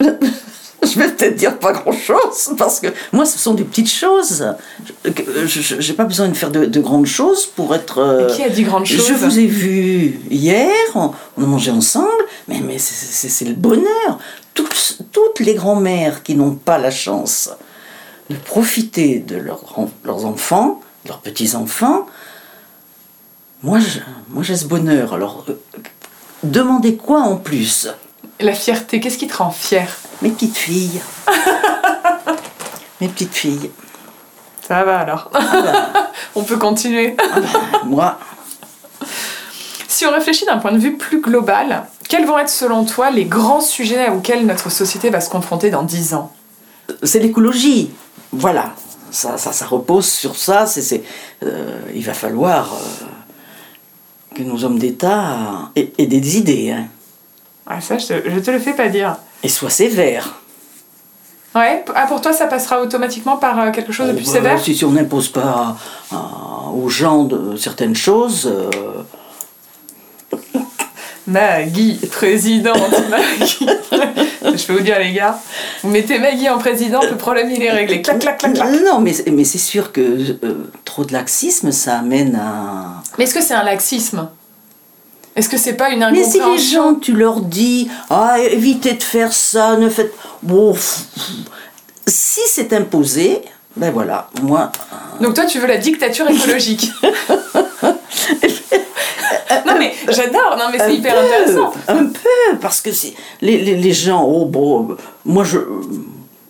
Je 0.00 0.98
vais 0.98 1.08
peut-être 1.08 1.36
dire 1.36 1.58
pas 1.58 1.72
grand-chose, 1.72 2.54
parce 2.58 2.80
que 2.80 2.88
moi, 3.12 3.24
ce 3.24 3.38
sont 3.38 3.54
des 3.54 3.64
petites 3.64 3.90
choses. 3.90 4.44
Je 5.04 5.88
n'ai 5.88 5.96
pas 5.96 6.04
besoin 6.04 6.28
de 6.28 6.34
faire 6.34 6.50
de, 6.50 6.80
grandes 6.80 7.06
choses 7.06 7.46
pour 7.46 7.74
être... 7.74 7.98
Euh, 7.98 8.26
qui 8.34 8.42
a 8.42 8.48
dit 8.48 8.62
grandes 8.62 8.86
choses? 8.86 9.06
Je 9.06 9.14
vous 9.14 9.38
ai 9.38 9.46
vu 9.46 10.20
hier, 10.30 10.68
on, 10.94 11.12
a 11.42 11.46
mangé 11.46 11.70
ensemble, 11.70 12.08
mais, 12.48 12.60
mais 12.60 12.78
c'est 12.78 13.44
le 13.44 13.54
bonheur. 13.54 14.18
Toutes, 14.54 14.98
toutes 15.12 15.40
les 15.40 15.54
grand-mères 15.54 16.22
qui 16.22 16.34
n'ont 16.34 16.54
pas 16.54 16.78
la 16.78 16.90
chance 16.90 17.50
de 18.32 18.38
profiter 18.38 19.18
de 19.18 19.36
leurs 19.36 20.24
enfants, 20.24 20.80
leurs 21.06 21.20
petits-enfants. 21.20 22.06
Moi, 23.62 23.78
moi 24.28 24.42
j'ai 24.42 24.56
ce 24.56 24.64
bonheur. 24.64 25.14
Alors, 25.14 25.44
euh, 25.48 25.60
demandez 26.42 26.96
quoi 26.96 27.20
en 27.20 27.36
plus? 27.36 27.88
La 28.40 28.54
fierté, 28.54 29.00
qu'est-ce 29.00 29.18
qui 29.18 29.28
te 29.28 29.36
rend 29.36 29.50
fier? 29.50 29.86
Mes 30.20 30.30
petites 30.30 30.56
filles. 30.56 31.00
Mes 33.00 33.08
petites 33.08 33.34
filles. 33.34 33.70
Ça 34.66 34.84
va 34.84 34.98
alors. 34.98 35.30
Ah 35.34 35.40
bah. 35.52 36.10
on 36.34 36.42
peut 36.42 36.56
continuer. 36.56 37.16
Ah 37.18 37.40
bah, 37.40 37.80
moi. 37.84 38.18
Si 39.88 40.06
on 40.06 40.12
réfléchit 40.12 40.44
d'un 40.44 40.58
point 40.58 40.72
de 40.72 40.78
vue 40.78 40.96
plus 40.96 41.20
global, 41.20 41.84
quels 42.08 42.24
vont 42.24 42.38
être 42.38 42.48
selon 42.48 42.84
toi 42.84 43.10
les 43.10 43.24
grands 43.24 43.60
sujets 43.60 44.08
auxquels 44.10 44.46
notre 44.46 44.70
société 44.70 45.10
va 45.10 45.20
se 45.20 45.30
confronter 45.30 45.70
dans 45.70 45.82
10 45.82 46.14
ans? 46.14 46.32
C'est 47.02 47.20
l'écologie. 47.20 47.90
Voilà. 48.32 48.74
Ça, 49.10 49.36
ça, 49.36 49.52
ça, 49.52 49.66
repose 49.66 50.06
sur 50.06 50.36
ça. 50.36 50.66
C'est, 50.66 51.02
euh, 51.42 51.80
il 51.94 52.02
va 52.02 52.14
falloir 52.14 52.72
euh, 52.72 54.34
que 54.34 54.42
nos 54.42 54.64
hommes 54.64 54.78
d'État 54.78 55.70
aient, 55.76 55.92
aient 55.98 56.06
des 56.06 56.38
idées. 56.38 56.70
Hein. 56.70 56.86
Ah, 57.66 57.80
ça, 57.80 57.98
je 57.98 58.06
te, 58.06 58.30
je 58.30 58.38
te 58.38 58.50
le 58.50 58.58
fais 58.58 58.72
pas 58.72 58.88
dire. 58.88 59.16
Et 59.42 59.48
soient 59.48 59.70
sévères. 59.70 60.40
Ouais, 61.54 61.84
ah, 61.94 62.06
pour 62.06 62.22
toi, 62.22 62.32
ça 62.32 62.46
passera 62.46 62.80
automatiquement 62.80 63.36
par 63.36 63.60
euh, 63.60 63.70
quelque 63.70 63.92
chose 63.92 64.08
de 64.08 64.14
plus 64.14 64.24
sévère? 64.24 64.58
Si, 64.58 64.74
si 64.74 64.84
on 64.86 64.92
n'impose 64.92 65.28
pas 65.28 65.76
aux 66.74 66.88
gens 66.88 67.24
de 67.24 67.56
certaines 67.56 67.94
choses, 67.94 68.50
Maggie, 71.32 71.98
présidente, 72.10 72.92
Maggie. 73.10 73.66
je 74.42 74.66
peux 74.66 74.74
vous 74.74 74.84
dire, 74.84 74.98
les 74.98 75.12
gars, 75.12 75.40
vous 75.82 75.88
mettez 75.88 76.18
Maggie 76.18 76.50
en 76.50 76.58
présidente, 76.58 77.06
le 77.10 77.16
problème 77.16 77.50
il 77.50 77.62
est 77.62 77.70
réglé. 77.70 78.02
Clac, 78.02 78.18
clac, 78.18 78.38
clac, 78.38 78.52
clac. 78.52 78.68
Non, 78.84 79.00
mais, 79.00 79.14
mais 79.32 79.44
c'est 79.44 79.58
sûr 79.58 79.92
que 79.92 80.36
euh, 80.44 80.70
trop 80.84 81.06
de 81.06 81.12
laxisme, 81.12 81.72
ça 81.72 81.98
amène 81.98 82.36
à. 82.36 83.02
Mais 83.16 83.24
est-ce 83.24 83.34
que 83.34 83.40
c'est 83.42 83.54
un 83.54 83.64
laxisme? 83.64 84.28
Est-ce 85.34 85.48
que 85.48 85.56
c'est 85.56 85.72
pas 85.74 85.88
une 85.88 86.06
Mais 86.12 86.24
si 86.24 86.38
les 86.38 86.58
gens, 86.58 86.94
tu 86.94 87.14
leur 87.14 87.40
dis, 87.40 87.88
ah, 88.10 88.36
évitez 88.38 88.92
de 88.92 89.02
faire 89.02 89.32
ça, 89.32 89.76
ne 89.78 89.88
faites. 89.88 90.12
Bon, 90.42 90.74
pff, 90.74 91.06
pff. 91.14 91.24
si 92.06 92.40
c'est 92.46 92.74
imposé, 92.74 93.40
ben 93.76 93.90
voilà, 93.90 94.28
moi. 94.42 94.70
Donc 95.22 95.32
toi, 95.34 95.46
tu 95.46 95.58
veux 95.58 95.66
la 95.66 95.78
dictature 95.78 96.28
écologique 96.28 96.92
Non 99.66 99.74
mais 99.78 99.92
j'adore, 100.08 100.56
non 100.58 100.66
mais 100.70 100.78
c'est 100.78 100.94
hyper 100.94 101.14
peu, 101.14 101.20
intéressant. 101.20 101.72
Un 101.88 102.06
peu, 102.06 102.58
parce 102.60 102.80
que 102.80 102.92
c'est 102.92 103.14
les, 103.40 103.58
les, 103.58 103.76
les 103.76 103.92
gens, 103.92 104.22
oh 104.24 104.44
bon, 104.46 104.90
euh, 104.90 104.96
moi 105.24 105.44
je. 105.44 105.58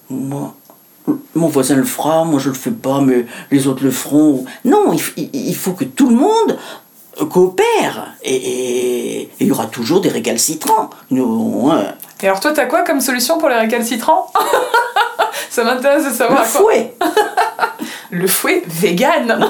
Moi, 0.09 0.53
mon 1.35 1.47
voisin 1.47 1.75
le 1.75 1.83
fera, 1.83 2.23
moi 2.23 2.39
je 2.39 2.49
le 2.49 2.55
fais 2.55 2.71
pas, 2.71 3.01
mais 3.01 3.25
les 3.51 3.67
autres 3.67 3.83
le 3.83 3.91
feront. 3.91 4.45
Non, 4.63 4.93
il, 5.17 5.55
faut 5.55 5.73
que 5.73 5.83
tout 5.83 6.09
le 6.09 6.15
monde 6.15 6.57
coopère. 7.29 8.13
Et 8.23 8.35
et- 8.35 9.21
et 9.23 9.29
il 9.41 9.47
y 9.47 9.51
aura 9.51 9.65
toujours 9.65 10.01
des 10.01 10.09
récalcitrants. 10.09 10.89
Nous, 11.11 11.69
hein, 11.71 11.85
Et 12.21 12.27
alors 12.27 12.39
toi, 12.39 12.51
t'as 12.53 12.65
quoi 12.65 12.83
comme 12.83 13.01
solution 13.01 13.37
pour 13.37 13.49
les 13.49 13.55
récalcitrants 13.55 14.31
Ça 15.49 15.63
m'intéresse 15.63 16.03
de 16.05 16.09
le 16.09 16.15
savoir 16.15 16.37
quoi. 16.43 16.45
fouet. 16.61 16.93
Le 18.11 18.27
fouet 18.27 18.61
vegan 18.67 19.49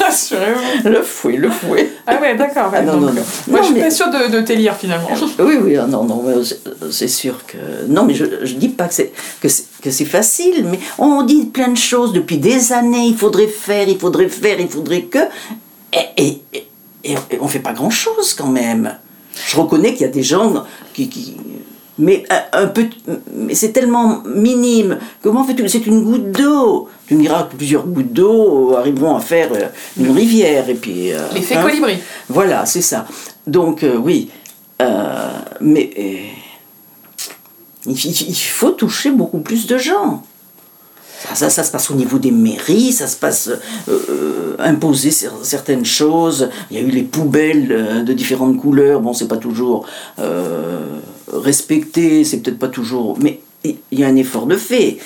Rassurez-vous. 0.00 0.88
Le 0.88 1.02
fouet, 1.02 1.36
le 1.36 1.50
fouet. 1.50 1.90
Ah 2.06 2.16
ouais, 2.20 2.34
d'accord. 2.36 2.70
Ah 2.74 2.82
non, 2.82 2.92
donc, 2.94 3.00
non, 3.02 3.08
euh, 3.08 3.12
non. 3.12 3.22
Moi, 3.48 3.60
je 3.60 3.66
suis 3.66 3.74
mais- 3.74 3.80
pas 3.82 3.90
sûre 3.90 4.10
de, 4.10 4.30
de 4.30 4.40
t'élire 4.40 4.76
finalement. 4.76 5.08
Oui, 5.38 5.56
oui, 5.62 5.76
ah 5.76 5.86
non, 5.86 6.04
non, 6.04 6.22
mais 6.24 6.44
c'est- 6.44 6.60
c'est 6.90 7.08
sûr 7.08 7.44
que. 7.46 7.56
Non, 7.88 8.04
mais 8.04 8.14
je, 8.14 8.24
je 8.44 8.54
dis 8.54 8.68
pas 8.68 8.88
que 8.88 8.94
c'est, 8.94 9.12
que 9.40 9.48
c'est, 9.48 9.64
que 9.82 9.90
c'est 9.90 10.04
facile, 10.04 10.66
mais 10.70 10.78
on 10.98 11.22
dit 11.22 11.46
plein 11.46 11.68
de 11.68 11.76
choses 11.78 12.12
depuis 12.12 12.38
des 12.38 12.72
années, 12.72 13.06
il 13.06 13.16
faudrait 13.16 13.46
faire, 13.48 13.88
il 13.88 13.98
faudrait 13.98 14.28
faire, 14.28 14.60
il 14.60 14.68
faudrait 14.68 15.02
que. 15.02 15.18
Et, 15.92 16.06
et, 16.22 16.42
et- 16.54 16.66
et 17.04 17.16
on 17.40 17.48
fait 17.48 17.60
pas 17.60 17.72
grand 17.72 17.90
chose 17.90 18.34
quand 18.34 18.46
même. 18.48 18.94
Je 19.34 19.56
reconnais 19.56 19.92
qu'il 19.92 20.02
y 20.02 20.04
a 20.04 20.12
des 20.12 20.22
gens 20.22 20.64
qui. 20.94 21.08
qui- 21.08 21.36
mais 21.98 22.24
un, 22.30 22.62
un 22.62 22.66
peu. 22.66 22.86
Mais 23.34 23.54
c'est 23.54 23.72
tellement 23.72 24.22
minime. 24.24 24.98
Comment 25.22 25.44
fais-tu? 25.44 25.68
C'est 25.68 25.86
une 25.86 26.02
goutte 26.02 26.30
d'eau. 26.32 26.88
Tu 27.06 27.14
me 27.14 27.20
diras 27.22 27.42
que 27.42 27.56
plusieurs 27.56 27.86
gouttes 27.86 28.12
d'eau 28.12 28.74
arriveront 28.74 29.16
à 29.16 29.20
faire 29.20 29.50
euh, 29.52 29.66
une 29.98 30.10
rivière. 30.12 30.68
Et 30.70 30.74
puis. 30.76 31.12
euh, 31.12 31.18
L'effet 31.34 31.56
hein? 31.56 31.62
colibri. 31.62 31.98
Voilà, 32.28 32.64
c'est 32.64 32.80
ça. 32.80 33.06
Donc, 33.46 33.82
euh, 33.82 33.96
oui. 33.96 34.30
Euh, 34.80 35.28
mais 35.60 35.90
euh, 35.98 36.16
il 37.86 38.34
faut 38.34 38.70
toucher 38.70 39.10
beaucoup 39.10 39.40
plus 39.40 39.66
de 39.66 39.76
gens. 39.78 40.22
Ça, 41.34 41.50
ça, 41.50 41.62
se 41.62 41.70
passe 41.70 41.90
au 41.90 41.94
niveau 41.94 42.18
des 42.18 42.30
mairies, 42.30 42.92
ça 42.92 43.06
se 43.06 43.16
passe 43.16 43.48
euh, 43.48 43.56
euh, 43.88 44.56
imposer 44.58 45.10
cer- 45.10 45.42
certaines 45.42 45.84
choses. 45.84 46.48
Il 46.70 46.76
y 46.78 46.80
a 46.80 46.82
eu 46.82 46.90
les 46.90 47.02
poubelles 47.02 47.70
euh, 47.70 48.02
de 48.02 48.12
différentes 48.12 48.56
couleurs. 48.56 49.00
Bon, 49.00 49.12
c'est 49.12 49.28
pas 49.28 49.36
toujours 49.36 49.86
respecté, 51.32 52.24
c'est 52.24 52.38
peut-être 52.38 52.58
pas 52.58 52.68
toujours. 52.68 53.18
Mais 53.20 53.40
il 53.64 53.76
y 53.92 54.04
a 54.04 54.08
un 54.08 54.16
effort 54.16 54.46
de 54.46 54.56
fait. 54.56 54.98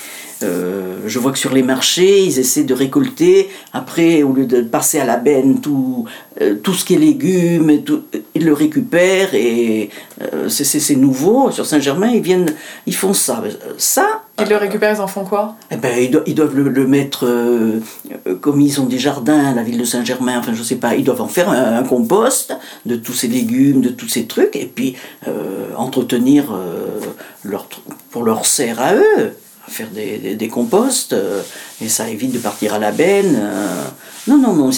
Euh, 0.44 0.98
je 1.07 1.18
vois 1.18 1.33
que 1.33 1.38
sur 1.38 1.52
les 1.52 1.62
marchés, 1.62 2.22
ils 2.24 2.38
essaient 2.38 2.64
de 2.64 2.74
récolter, 2.74 3.48
après, 3.72 4.22
au 4.22 4.33
lieu 4.33 4.46
de 4.46 4.61
passer 4.62 4.98
à 5.00 5.04
la 5.04 5.16
benne 5.16 5.61
tout, 5.61 6.04
euh, 6.40 6.54
tout 6.62 6.74
ce 6.74 6.85
qui 6.85 6.94
est 6.94 6.98
légumes, 6.98 7.70
et 7.70 7.80
tout, 7.83 8.02
ils 8.35 8.44
le 8.44 8.52
récupèrent 8.52 9.35
et 9.35 9.90
euh, 10.22 10.48
c'est- 10.48 10.94
nouveau. 10.96 11.50
Sur 11.50 11.66
Saint-Germain, 11.66 12.11
ils 12.12 12.20
viennent, 12.22 12.52
ils 12.87 12.94
font 12.94 13.14
ça. 13.14 13.42
Ça, 13.78 14.22
Ils 14.40 14.48
le 14.48 14.57
récupèrent, 14.57 14.94
ils 14.96 15.00
en 15.00 15.07
font 15.07 15.24
quoi? 15.24 15.57
eh 15.70 15.76
ben, 15.76 15.96
ils, 15.98 16.11
doivent, 16.11 16.24
ils 16.26 16.35
doivent 16.35 16.57
le, 16.57 16.68
le 16.68 16.87
mettre, 16.87 17.26
euh, 17.26 17.80
euh, 18.26 18.35
comme 18.37 18.61
ils 18.61 18.80
ont 18.80 18.87
des 18.87 18.98
jardins 18.98 19.44
à 19.46 19.54
la 19.54 19.62
ville 19.62 19.78
de 19.78 19.85
Saint-Germain, 19.85 20.38
enfin 20.38 20.52
je 20.54 20.62
sais 20.62 20.76
pas, 20.76 20.94
ils 20.94 21.04
doivent 21.04 21.20
en 21.22 21.28
faire 21.28 21.48
un, 21.50 21.78
un 21.78 21.83
compost 21.85 22.54
de 22.87 22.96
tous 22.96 23.12
ces 23.12 23.28
légumes, 23.28 23.80
de 23.80 23.88
tous 23.90 24.09
ces 24.09 24.24
trucs, 24.26 24.57
et 24.57 24.66
puis 24.72 24.96
euh, 25.28 25.68
entretenir 25.76 26.52
euh, 26.52 27.00
leur, 27.44 27.66
pour 28.11 28.24
leur 28.24 28.44
serre 28.46 28.80
à 28.80 28.94
eux, 28.94 29.33
à 29.66 29.70
faire 29.70 29.88
des, 29.88 30.18
des, 30.18 30.35
des 30.35 30.48
composts, 30.48 31.12
euh, 31.12 31.42
et 31.81 31.88
ça 31.88 32.09
évite 32.09 32.33
de 32.33 32.38
partir 32.38 32.74
à 32.74 32.79
la 32.79 32.92
benne. 32.92 33.37
euh. 33.38 33.85
Non, 34.27 34.38
non, 34.38 34.53
non, 34.53 34.70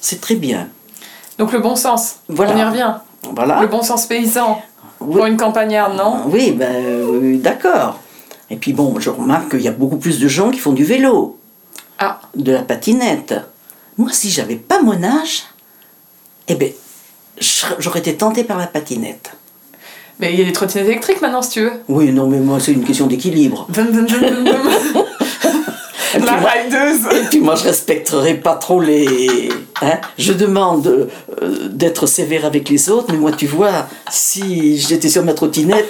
c'est 0.00 0.20
très 0.20 0.36
bien. 0.36 0.68
Donc 1.38 1.52
le 1.52 1.58
bon 1.60 1.76
sens. 1.76 2.16
Voilà. 2.28 2.54
On 2.54 2.58
y 2.58 2.64
revient. 2.64 2.94
Voilà. 3.34 3.60
Le 3.60 3.66
bon 3.68 3.82
sens 3.82 4.06
paysan. 4.06 4.60
Oui. 5.00 5.16
Pour 5.16 5.26
une 5.26 5.36
campagnarde, 5.36 5.96
non? 5.96 6.24
Oui, 6.26 6.52
ben 6.52 6.70
euh, 6.74 7.36
d'accord. 7.38 7.98
Et 8.50 8.56
puis 8.56 8.72
bon, 8.72 8.98
je 9.00 9.08
remarque 9.10 9.50
qu'il 9.52 9.62
y 9.62 9.68
a 9.68 9.72
beaucoup 9.72 9.96
plus 9.96 10.18
de 10.20 10.28
gens 10.28 10.50
qui 10.50 10.58
font 10.58 10.72
du 10.72 10.84
vélo. 10.84 11.38
Ah, 11.98 12.20
de 12.34 12.52
la 12.52 12.62
patinette. 12.62 13.34
Moi, 13.96 14.10
si 14.12 14.30
j'avais 14.30 14.56
pas 14.56 14.82
mon 14.82 15.02
âge, 15.02 15.44
eh 16.48 16.54
ben, 16.54 16.72
j'aurais 17.78 18.00
été 18.00 18.16
tentée 18.16 18.44
par 18.44 18.58
la 18.58 18.66
patinette. 18.66 19.32
Mais 20.20 20.32
il 20.32 20.38
y 20.38 20.42
a 20.42 20.44
des 20.44 20.52
trottinettes 20.52 20.86
électriques 20.86 21.20
maintenant, 21.20 21.42
si 21.42 21.50
tu 21.50 21.62
veux. 21.62 21.72
Oui, 21.88 22.12
non, 22.12 22.26
mais 22.26 22.38
moi, 22.38 22.60
c'est 22.60 22.72
une 22.72 22.84
question 22.84 23.06
d'équilibre. 23.06 23.66
La 26.34 26.40
moi- 26.40 26.50
rideuse 26.50 27.06
Et 27.12 27.26
puis 27.30 27.40
moi, 27.40 27.54
je 27.56 27.64
respecterai 27.64 28.34
pas 28.34 28.54
trop 28.54 28.80
les. 28.80 29.48
Hein 29.82 29.98
je 30.18 30.32
demande 30.32 30.86
euh, 31.42 31.68
d'être 31.70 32.06
sévère 32.06 32.44
avec 32.44 32.68
les 32.68 32.90
autres, 32.90 33.08
mais 33.12 33.18
moi, 33.18 33.32
tu 33.32 33.46
vois, 33.46 33.86
si 34.10 34.78
j'étais 34.78 35.08
sur 35.08 35.24
ma 35.24 35.32
trottinette, 35.32 35.88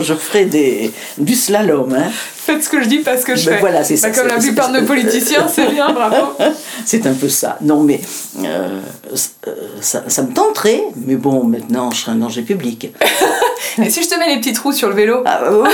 je 0.00 0.14
ferais 0.14 0.44
des, 0.46 0.90
du 1.18 1.34
slalom. 1.34 1.92
Hein. 1.94 2.10
Faites 2.12 2.62
ce 2.62 2.68
que 2.68 2.80
je 2.82 2.88
dis, 2.88 2.98
pas 2.98 3.16
ce 3.18 3.26
que 3.26 3.34
je 3.34 3.44
Ben 3.46 3.54
fais. 3.56 3.60
voilà, 3.60 3.82
c'est 3.84 3.94
Bah, 4.00 4.00
ça, 4.00 4.10
comme 4.10 4.28
la 4.28 4.38
plupart 4.38 4.70
de 4.72 4.78
nos 4.80 4.86
politiciens, 4.86 5.46
c'est 5.52 5.66
bien, 5.70 5.90
bravo. 5.92 6.32
C'est 6.84 7.04
un 7.06 7.14
peu 7.14 7.28
ça. 7.28 7.58
Non, 7.62 7.82
mais 7.82 8.00
euh, 8.44 8.78
euh, 9.48 9.50
ça, 9.80 10.04
ça 10.06 10.22
me 10.22 10.32
tenterait, 10.32 10.84
mais 11.04 11.16
bon, 11.16 11.42
maintenant, 11.42 11.90
je 11.90 12.02
serai 12.02 12.12
un 12.12 12.16
danger 12.16 12.42
public. 12.42 12.92
Et 13.84 13.90
si 13.90 14.04
je 14.04 14.08
te 14.08 14.14
mets 14.18 14.32
les 14.32 14.40
petits 14.40 14.52
trous 14.52 14.72
sur 14.72 14.88
le 14.88 14.94
vélo? 14.94 15.22
Ah, 15.26 15.52
ouais. 15.52 15.68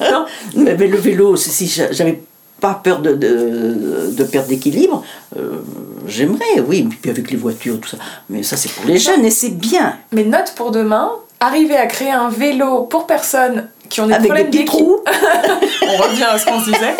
Non? 0.12 0.26
Mais, 0.56 0.76
mais 0.78 0.86
le 0.86 0.98
vélo, 0.98 1.36
c'est- 1.36 1.50
si 1.50 1.66
j'a- 1.66 1.90
j'avais 1.90 2.20
pas 2.64 2.80
peur 2.82 3.00
de, 3.00 3.12
de, 3.12 4.10
de 4.10 4.24
perdre 4.24 4.48
d'équilibre, 4.48 5.04
euh, 5.38 5.58
j'aimerais, 6.06 6.60
oui, 6.66 6.88
puis 7.02 7.10
avec 7.10 7.30
les 7.30 7.36
voitures, 7.36 7.78
tout 7.78 7.90
ça. 7.90 7.98
Mais 8.30 8.42
ça, 8.42 8.56
c'est 8.56 8.70
pour 8.72 8.86
les 8.86 8.96
jeunes 8.98 9.22
et 9.22 9.30
c'est 9.30 9.50
bien. 9.50 9.96
Mais 10.12 10.24
note 10.24 10.54
pour 10.56 10.70
demain, 10.70 11.10
arriver 11.40 11.76
à 11.76 11.86
créer 11.86 12.10
un 12.10 12.30
vélo 12.30 12.84
pour 12.84 13.06
personnes 13.06 13.68
qui 13.90 14.00
ont 14.00 14.06
des 14.06 14.14
Avec 14.14 14.22
des 14.22 14.28
problèmes 14.28 14.50
d'équilibre. 14.50 14.72
trous. 14.78 15.00
On 15.82 15.96
revient 16.04 16.22
à 16.24 16.38
ce 16.38 16.46
qu'on 16.46 16.58
se 16.58 16.70
disait. 16.72 16.96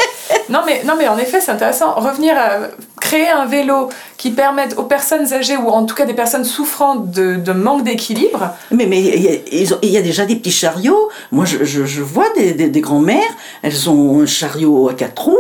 Non 0.51 0.61
mais, 0.67 0.83
non 0.85 0.95
mais 0.99 1.09
en 1.09 1.17
effet 1.17 1.41
c'est 1.41 1.51
intéressant. 1.51 1.95
Revenir 1.95 2.35
à 2.37 2.59
créer 3.01 3.29
un 3.29 3.47
vélo 3.47 3.89
qui 4.19 4.31
permette 4.31 4.77
aux 4.77 4.83
personnes 4.85 5.33
âgées 5.33 5.57
ou 5.57 5.69
en 5.69 5.87
tout 5.87 5.95
cas 5.95 6.05
des 6.05 6.13
personnes 6.13 6.45
souffrant 6.45 6.97
de, 6.97 7.37
de 7.37 7.53
manque 7.53 7.85
d'équilibre. 7.85 8.51
Mais 8.71 8.85
mais 8.87 9.01
il 9.01 9.23
y, 9.23 9.29
a- 9.73 9.87
y 9.87 9.97
a 9.97 10.03
déjà 10.03 10.27
des 10.27 10.37
petits 10.37 10.51
chariots. 10.53 11.09
Moi, 11.33 11.47
je, 11.47 11.65
je, 11.65 11.87
je 11.87 12.03
vois 12.03 12.27
des, 12.37 12.53
des, 12.53 12.69
des 12.69 12.81
grands-mères, 12.83 13.33
elles 13.63 13.89
ont 13.89 14.21
un 14.21 14.27
chariot 14.27 14.89
à 14.91 14.95
quatre 14.95 15.25
roues. 15.25 15.39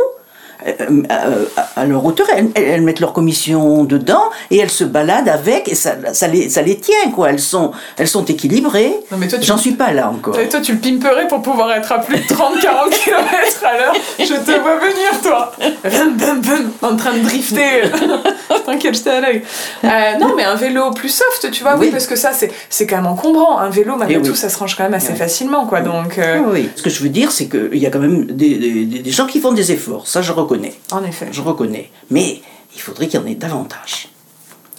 Euh, 0.66 0.72
euh, 1.10 1.44
à, 1.76 1.84
leur 1.84 2.04
hauteur, 2.04 2.26
elles, 2.54 2.82
mettent 2.82 3.00
leur 3.00 3.12
commission 3.12 3.84
dedans 3.84 4.22
et 4.50 4.58
elles 4.58 4.70
se 4.70 4.84
baladent 4.84 5.28
avec 5.28 5.68
et 5.68 5.74
ça, 5.74 5.92
ça, 6.12 6.26
les, 6.28 6.48
ça 6.48 6.62
les 6.62 6.76
tient 6.78 7.10
quoi. 7.14 7.30
Elles 7.30 7.40
sont, 7.40 7.72
elles 7.96 8.08
sont 8.08 8.24
équilibrées. 8.24 8.94
Non 9.10 9.18
mais 9.18 9.28
toi 9.28 9.38
tu, 9.38 9.46
J'en 9.46 9.56
suis 9.58 9.72
pas 9.72 9.92
là 9.92 10.10
encore. 10.10 10.34
toi, 10.34 10.44
toi, 10.46 10.60
tu 10.60 10.72
le 10.72 10.78
pimperais 10.78 11.28
pour 11.28 11.42
pouvoir 11.42 11.72
être 11.72 11.92
à 11.92 11.98
plus 12.00 12.16
de 12.16 12.22
30-40 12.22 12.90
km 12.90 13.64
à 13.64 13.76
l'heure. 13.78 13.94
Je 14.18 14.24
te 14.24 14.60
vois 14.60 14.78
venir 14.78 15.20
toi. 15.22 15.52
Bum, 15.84 16.16
bum, 16.16 16.40
bum, 16.40 16.70
en 16.90 16.96
train 16.96 17.12
de 17.14 17.20
drifter. 17.22 17.82
T'inquiète, 18.66 18.94
j'étais 18.94 19.10
à 19.10 19.20
l'œil. 19.20 19.42
Euh, 19.84 19.88
non 20.20 20.34
mais 20.36 20.44
un 20.44 20.54
vélo 20.54 20.90
plus 20.92 21.10
soft, 21.10 21.50
tu 21.50 21.62
vois, 21.62 21.74
oui, 21.74 21.86
Oui. 21.86 21.90
parce 21.90 22.06
que 22.06 22.16
ça 22.16 22.30
c'est 22.70 22.86
quand 22.86 22.96
même 22.96 23.06
encombrant. 23.06 23.58
Un 23.58 23.68
vélo 23.70 23.96
malgré 23.96 24.16
Eh 24.16 24.18
oui. 24.22 24.28
tout 24.28 24.34
ça 24.34 24.48
se 24.48 24.58
range 24.58 24.76
quand 24.76 24.84
même 24.84 24.94
assez 24.94 25.10
Ouais. 25.10 25.16
facilement 25.16 25.66
quoi. 25.66 25.80
Donc 25.80 26.18
euh, 26.18 26.38
oui. 26.46 26.70
Ce 26.76 26.82
que 26.82 26.88
je 26.90 27.02
veux 27.02 27.08
dire, 27.10 27.30
c'est 27.30 27.46
qu'il 27.46 27.76
y 27.78 27.86
a 27.86 27.90
quand 27.90 27.98
même 27.98 28.24
des, 28.26 28.56
des, 28.56 28.84
des 29.00 29.10
gens 29.10 29.26
qui 29.26 29.40
font 29.40 29.52
des 29.52 29.70
efforts. 29.72 30.06
Ça, 30.06 30.22
je 30.22 30.32
reconnais. 30.32 30.53
En 30.90 31.04
effet. 31.04 31.28
Je 31.32 31.40
reconnais. 31.40 31.90
Mais 32.10 32.40
il 32.74 32.80
faudrait 32.80 33.08
qu'il 33.08 33.20
y 33.20 33.22
en 33.22 33.26
ait 33.26 33.34
davantage. 33.34 34.08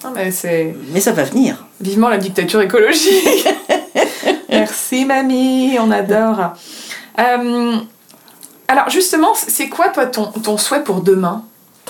Non, 0.04 0.12
mais 0.14 0.32
ça 0.32 1.12
va 1.12 1.24
venir. 1.24 1.66
vivement 1.82 2.10
la 2.10 2.18
dictature 2.18 2.62
écologique. 2.62 3.48
Merci 4.50 5.06
mamie, 5.06 5.78
on 5.80 5.90
adore. 5.92 6.54
Euh, 7.20 7.78
alors 8.68 8.90
justement, 8.90 9.34
c'est 9.36 9.70
quoi 9.70 9.90
toi 9.90 10.06
ton, 10.06 10.28
ton 10.32 10.58
souhait 10.58 10.84
pour 10.84 11.02
demain? 11.02 11.44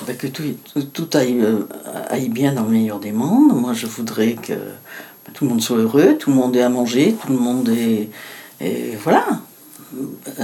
Bah, 0.07 0.13
que 0.13 0.27
tout, 0.27 0.43
tout, 0.73 0.83
tout 0.83 1.17
aille, 1.17 1.41
euh, 1.41 1.67
aille 2.09 2.29
bien 2.29 2.53
dans 2.53 2.63
le 2.63 2.69
meilleur 2.69 2.99
des 2.99 3.11
mondes. 3.11 3.53
Moi, 3.53 3.73
je 3.73 3.85
voudrais 3.85 4.33
que 4.33 4.53
bah, 4.53 5.31
tout 5.33 5.45
le 5.45 5.51
monde 5.51 5.61
soit 5.61 5.77
heureux, 5.77 6.17
tout 6.17 6.29
le 6.29 6.35
monde 6.35 6.55
ait 6.55 6.61
à 6.61 6.69
manger, 6.69 7.15
tout 7.21 7.31
le 7.31 7.39
monde 7.39 7.69
ait... 7.69 8.09
Et 8.61 8.95
voilà. 9.03 9.25
Euh, 10.39 10.43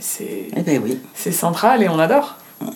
C'est 0.00 0.48
eh 0.56 0.60
ben 0.62 0.80
oui. 0.82 0.98
central 1.32 1.82
et 1.82 1.88
on 1.88 1.98
adore. 1.98 2.36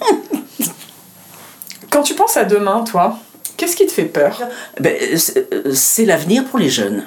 Quand 1.91 2.03
tu 2.03 2.15
penses 2.15 2.37
à 2.37 2.45
demain, 2.45 2.83
toi, 2.85 3.19
qu'est-ce 3.57 3.77
qui 3.77 3.87
te 3.87 3.93
fait 3.93 4.05
peur? 4.05 4.41
Ben, 4.81 4.95
c'est 5.17 5.49
c'est 5.75 6.05
l'avenir 6.05 6.45
pour 6.45 6.59
les 6.59 6.69
jeunes. 6.69 7.05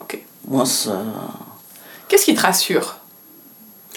Ok. 0.00 0.18
Moi, 0.48 0.64
ça... 0.66 1.02
Qu'est-ce 2.08 2.24
qui 2.24 2.34
te 2.34 2.40
rassure? 2.40 2.96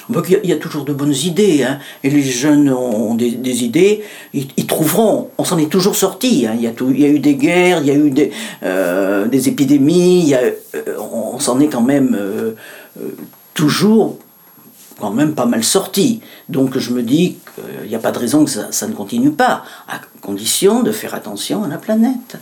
Bah, 0.09 0.21
il, 0.25 0.31
y 0.31 0.35
a, 0.35 0.39
il 0.43 0.49
y 0.49 0.53
a 0.53 0.57
toujours 0.57 0.85
de 0.85 0.93
bonnes 0.93 1.13
idées, 1.13 1.63
hein. 1.63 1.79
et 2.01 2.09
les 2.09 2.21
jeunes 2.23 2.71
ont 2.71 3.13
des, 3.15 3.31
des 3.31 3.63
idées, 3.65 4.03
ils, 4.33 4.47
ils 4.55 4.65
trouveront. 4.65 5.29
On 5.37 5.43
s'en 5.43 5.57
est 5.57 5.69
toujours 5.69 5.95
sorti. 5.97 6.45
hein. 6.47 6.53
Il, 6.55 6.61
y 6.61 6.67
a 6.67 6.71
tout- 6.71 6.91
il 6.91 6.99
y 7.01 7.05
a 7.05 7.09
eu 7.09 7.19
des 7.19 7.35
guerres, 7.35 7.79
il 7.81 7.87
y 7.87 7.91
a 7.91 7.95
eu 7.95 8.09
des, 8.11 8.31
euh, 8.63 9.25
des 9.27 9.49
épidémies, 9.49 10.19
il 10.21 10.29
y 10.29 10.35
a, 10.35 10.39
euh, 10.43 10.53
on, 10.99 11.35
on 11.35 11.39
s'en 11.39 11.59
est 11.59 11.67
quand 11.67 11.81
même 11.81 12.15
euh, 12.17 12.55
euh, 13.01 13.15
toujours 13.53 14.17
quand 14.99 15.11
même 15.11 15.35
pas 15.35 15.45
mal 15.45 15.63
sorti. 15.63 16.21
Donc 16.49 16.77
je 16.77 16.91
me 16.91 17.03
dis 17.03 17.37
qu'il 17.55 17.89
n'y 17.89 17.95
a 17.95 17.99
pas 17.99 18.11
de 18.11 18.19
raison 18.19 18.45
que 18.45 18.51
ça, 18.51 18.71
ça 18.71 18.87
ne 18.87 18.93
continue 18.93 19.31
pas, 19.31 19.63
à 19.87 19.99
condition 20.21 20.83
de 20.83 20.91
faire 20.91 21.13
attention 21.13 21.63
à 21.63 21.67
la 21.67 21.77
planète. 21.77 22.37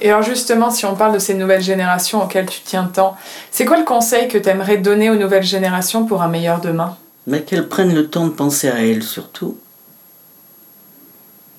Et 0.00 0.10
alors 0.10 0.22
justement, 0.22 0.70
si 0.70 0.86
on 0.86 0.94
parle 0.94 1.14
de 1.14 1.18
ces 1.18 1.34
nouvelles 1.34 1.62
générations 1.62 2.22
auxquelles 2.22 2.46
tu 2.46 2.60
tiens 2.64 2.88
tant, 2.92 3.16
c'est 3.50 3.64
quoi 3.64 3.78
le 3.78 3.84
conseil 3.84 4.28
que 4.28 4.38
tu 4.38 4.48
aimerais 4.48 4.76
donner 4.76 5.10
aux 5.10 5.16
nouvelles 5.16 5.42
générations 5.42 6.04
pour 6.04 6.22
un 6.22 6.28
meilleur 6.28 6.60
demain? 6.60 6.96
Mais 7.26 7.42
qu'elles 7.42 7.68
prennent 7.68 7.94
le 7.94 8.08
temps 8.08 8.26
de 8.26 8.32
penser 8.32 8.68
à 8.68 8.84
elles 8.84 9.02
surtout. 9.02 9.58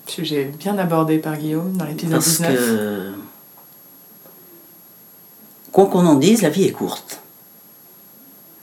Sujet 0.06 0.50
bien 0.58 0.78
abordé 0.78 1.18
par 1.18 1.36
Guillaume 1.36 1.76
dans 1.76 1.84
l'épisode 1.84 2.14
Parce 2.14 2.26
19. 2.40 2.54
que, 2.56 3.12
quoi 5.70 5.86
qu'on 5.86 6.04
en 6.06 6.16
dise, 6.16 6.42
la 6.42 6.50
vie 6.50 6.64
est 6.64 6.72
courte. 6.72 7.19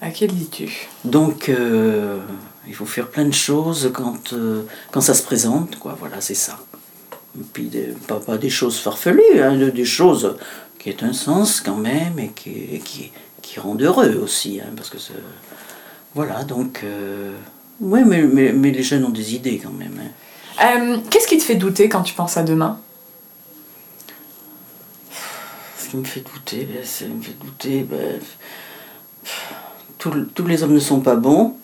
À 0.00 0.10
qui 0.10 0.26
le 0.26 0.32
dis-tu? 0.32 0.88
Donc, 1.04 1.48
euh, 1.48 2.20
il 2.66 2.74
faut 2.74 2.86
faire 2.86 3.08
plein 3.08 3.24
de 3.24 3.34
choses 3.34 3.90
quand, 3.92 4.32
euh, 4.32 4.62
quand 4.92 5.00
ça 5.00 5.14
se 5.14 5.22
présente, 5.22 5.78
quoi. 5.78 5.96
Voilà, 5.98 6.20
c'est 6.20 6.34
ça. 6.34 6.58
Et 7.36 7.42
puis, 7.52 7.64
des- 7.64 7.94
pas, 8.06 8.20
pas 8.20 8.38
des 8.38 8.50
choses 8.50 8.78
farfelues, 8.78 9.40
hein, 9.42 9.56
de- 9.56 9.70
des 9.70 9.84
choses 9.84 10.36
qui 10.78 10.90
aient 10.90 11.02
un 11.02 11.12
sens 11.12 11.60
quand 11.60 11.76
même 11.76 12.18
et 12.18 12.28
qui, 12.28 12.50
et 12.72 12.78
qui, 12.78 13.10
qui 13.42 13.58
rendent 13.58 13.82
heureux 13.82 14.14
aussi, 14.22 14.60
hein, 14.60 14.70
parce 14.76 14.88
que 14.90 14.98
c'est- 14.98 15.12
Voilà, 16.14 16.44
donc... 16.44 16.80
euh, 16.84 17.32
oui, 17.80 18.00
mais, 18.04 18.22
mais, 18.22 18.52
mais 18.52 18.70
les 18.72 18.82
jeunes 18.82 19.04
ont 19.04 19.10
des 19.10 19.34
idées 19.34 19.60
quand 19.62 19.72
même. 19.72 20.00
hein. 20.60 21.00
Qu'est-ce 21.10 21.28
qui 21.28 21.38
te 21.38 21.44
fait 21.44 21.54
douter 21.54 21.88
quand 21.88 22.02
tu 22.02 22.14
penses 22.14 22.36
à 22.36 22.42
demain? 22.42 22.80
Ce 25.78 25.88
qui 25.90 25.96
me 25.96 26.04
fait 26.04 26.20
douter, 26.20 26.64
ben, 26.72 26.84
ça 26.84 27.04
me 27.06 27.22
fait 27.22 27.36
douter. 27.40 27.82
ben, 27.82 28.20
tous, 29.98 30.12
tous 30.34 30.46
les 30.46 30.62
hommes 30.62 30.74
ne 30.74 30.80
sont 30.80 31.00
pas 31.00 31.16
bons, 31.16 31.54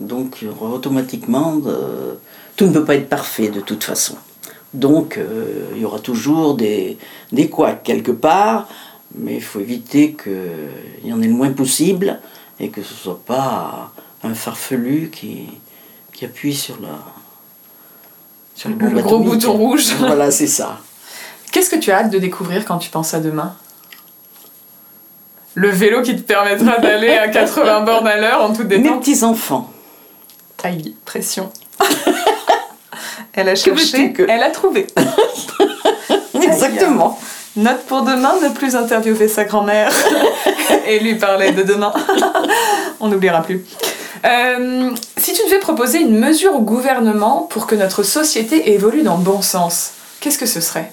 donc 0.00 0.38
euh, 0.42 0.50
automatiquement, 0.66 1.60
euh, 1.66 2.14
tout 2.56 2.66
ne 2.66 2.72
peut 2.72 2.84
pas 2.84 2.96
être 2.96 3.08
parfait 3.08 3.48
de 3.48 3.60
toute 3.60 3.84
façon. 3.84 4.16
Donc 4.74 5.18
euh, 5.18 5.66
il 5.74 5.82
y 5.82 5.84
aura 5.84 5.98
toujours 5.98 6.54
des, 6.54 6.96
des 7.30 7.48
couacs 7.48 7.82
quelque 7.82 8.12
part, 8.12 8.68
mais 9.14 9.36
il 9.36 9.42
faut 9.42 9.60
éviter 9.60 10.14
qu'il 10.14 11.08
y 11.08 11.12
en 11.12 11.20
ait 11.20 11.26
le 11.26 11.34
moins 11.34 11.52
possible 11.52 12.20
et 12.58 12.70
que 12.70 12.82
ce 12.82 12.94
ne 12.94 12.98
soit 12.98 13.20
pas 13.24 13.92
un 14.24 14.34
farfelu 14.34 15.10
qui, 15.10 15.48
qui 16.12 16.24
appuie 16.24 16.54
sur 16.54 16.80
la. 16.80 16.98
Sur 18.54 18.70
Le 18.70 18.76
bombe 18.76 19.00
gros 19.00 19.18
bouton 19.20 19.52
rouge. 19.52 19.94
Voilà, 19.98 20.30
c'est 20.30 20.46
ça. 20.46 20.78
Qu'est-ce 21.50 21.70
que 21.70 21.76
tu 21.76 21.90
as 21.90 21.98
hâte 21.98 22.10
de 22.10 22.18
découvrir 22.18 22.64
quand 22.64 22.78
tu 22.78 22.90
penses 22.90 23.12
à 23.14 23.20
demain? 23.20 23.54
Le 25.54 25.68
vélo 25.68 26.02
qui 26.02 26.16
te 26.16 26.22
permettra 26.22 26.78
d'aller 26.78 27.10
à 27.16 27.28
80 27.28 27.80
bornes 27.84 28.08
à 28.08 28.16
l'heure 28.16 28.42
en 28.42 28.52
toute 28.52 28.68
Mes 28.68 28.78
détente 28.78 29.00
petits-enfants. 29.00 29.70
Aïe, 30.64 30.94
pression. 31.04 31.50
Elle 33.34 33.48
a 33.48 33.54
cherché, 33.54 34.12
que- 34.12 34.24
elle 34.28 34.42
a 34.42 34.50
trouvé. 34.50 34.86
Exactement. 36.34 37.18
Note 37.56 37.82
pour 37.86 38.02
demain, 38.02 38.34
ne 38.42 38.48
plus 38.50 38.76
interviewer 38.76 39.26
sa 39.28 39.44
grand-mère 39.44 39.90
et 40.86 40.98
lui 41.00 41.14
parler 41.16 41.52
de 41.52 41.62
demain. 41.62 41.92
On 43.00 43.08
n'oubliera 43.08 43.42
plus. 43.42 43.64
Euh, 44.24 44.90
si 45.16 45.32
tu 45.32 45.42
devais 45.46 45.58
proposer 45.58 46.00
une 46.00 46.18
mesure 46.18 46.54
au 46.54 46.60
gouvernement 46.60 47.46
pour 47.50 47.66
que 47.66 47.74
notre 47.74 48.02
société 48.02 48.72
évolue 48.72 49.02
dans 49.02 49.16
le 49.16 49.22
bon 49.22 49.42
sens, 49.42 49.92
qu'est-ce 50.20 50.38
que 50.38 50.46
ce 50.46 50.60
serait? 50.60 50.92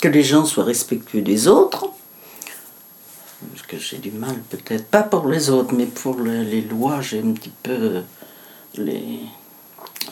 Que 0.00 0.08
les 0.08 0.22
gens 0.22 0.46
soient 0.46 0.64
respectueux 0.64 1.20
des 1.20 1.46
autres. 1.46 1.86
Parce 3.52 3.66
que 3.66 3.78
j'ai 3.78 3.98
du 3.98 4.10
mal, 4.10 4.34
peut-être, 4.48 4.86
pas 4.86 5.02
pour 5.02 5.26
les 5.28 5.50
autres, 5.50 5.74
mais 5.74 5.86
pour 5.86 6.14
le- 6.16 6.42
les 6.42 6.62
lois, 6.62 7.00
j'ai 7.00 7.20
un 7.20 7.32
petit 7.32 7.52
peu. 7.62 8.02
Les... 8.76 9.20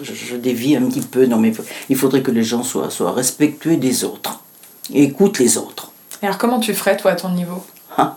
Je, 0.02 0.12
je 0.14 0.36
dévie 0.36 0.76
un 0.76 0.82
petit 0.88 1.00
peu. 1.00 1.24
Non, 1.26 1.38
mais 1.38 1.52
il 1.88 1.96
faudrait 1.96 2.22
que 2.22 2.30
les 2.30 2.42
gens 2.42 2.62
soient, 2.62 2.90
soient 2.90 3.12
respectueux 3.12 3.76
des 3.78 4.04
autres. 4.04 4.40
Et 4.92 5.04
écoutent 5.04 5.38
les 5.38 5.56
autres. 5.58 5.90
Et 6.22 6.26
alors 6.26 6.38
comment 6.38 6.60
tu 6.60 6.74
ferais 6.74 6.96
toi 6.96 7.12
à 7.12 7.16
ton 7.16 7.30
niveau? 7.30 7.64
Ah. 7.96 8.16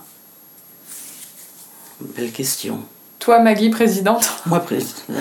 Belle 2.00 2.32
question. 2.32 2.80
Toi 3.20 3.40
Maggie, 3.40 3.70
présidente? 3.70 4.30
Moi, 4.46 4.58
après, 4.58 4.80
euh, 5.10 5.14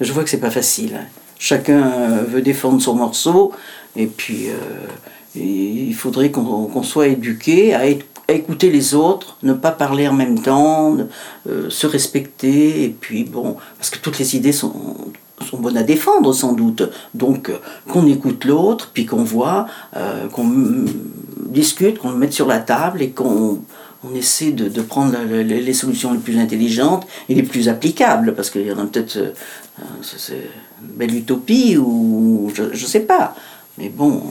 je 0.00 0.12
vois 0.12 0.22
que 0.22 0.30
c'est 0.30 0.40
pas 0.40 0.50
facile. 0.50 0.94
hein. 0.96 1.06
Chacun 1.38 1.86
euh, 1.92 2.22
veut 2.22 2.42
défendre 2.42 2.80
son 2.80 2.94
morceau, 2.94 3.52
et 3.96 4.06
puis 4.06 4.48
euh, 4.48 4.54
il 5.36 5.94
faudrait 5.94 6.30
qu'on 6.30 6.82
soit 6.82 7.08
éduqué 7.08 7.74
à, 7.74 7.86
éc- 7.86 8.04
à 8.28 8.32
écouter 8.32 8.70
les 8.70 8.94
autres, 8.94 9.36
ne 9.42 9.52
pas 9.52 9.70
parler 9.70 10.08
en 10.08 10.12
même 10.12 10.40
temps, 10.40 10.96
euh, 11.48 11.70
se 11.70 11.86
respecter, 11.86 12.84
et 12.84 12.88
puis 12.88 13.24
bon, 13.24 13.56
parce 13.78 13.90
que 13.90 13.98
toutes 13.98 14.18
les 14.18 14.36
idées 14.36 14.52
sont, 14.52 14.72
bonnes 15.52 15.76
à 15.76 15.82
défendre 15.82 16.32
sans 16.32 16.52
doute. 16.52 16.82
Donc 17.14 17.50
euh, 17.50 17.58
qu'on 17.88 18.06
écoute 18.06 18.44
l'autre, 18.44 18.90
puis 18.92 19.06
qu'on 19.06 19.22
voit, 19.22 19.66
euh, 19.96 20.28
qu'on 20.28 20.50
discute, 21.46 21.98
qu'on 21.98 22.10
le 22.10 22.16
mette 22.16 22.32
sur 22.32 22.46
la 22.46 22.58
table 22.58 23.02
et 23.02 23.10
qu'on 23.10 23.60
on 24.04 24.14
essaie 24.14 24.52
de, 24.52 24.82
prendre 24.82 25.16
les 25.18 25.72
solutions 25.72 26.12
les 26.12 26.18
plus 26.18 26.38
intelligentes 26.38 27.06
et 27.28 27.34
les 27.34 27.42
plus 27.42 27.68
applicables, 27.68 28.34
parce 28.34 28.50
qu'il 28.50 28.66
y 28.66 28.72
en 28.72 28.78
a 28.78 28.84
peut-être, 28.84 29.16
euh, 29.16 29.32
une 30.82 30.96
belle 30.96 31.14
utopie 31.14 31.76
ou 31.76 32.50
je 32.54 32.64
ne 32.64 32.76
sais 32.76 33.00
pas. 33.00 33.34
Mais 33.78 33.88
bon, 33.88 34.22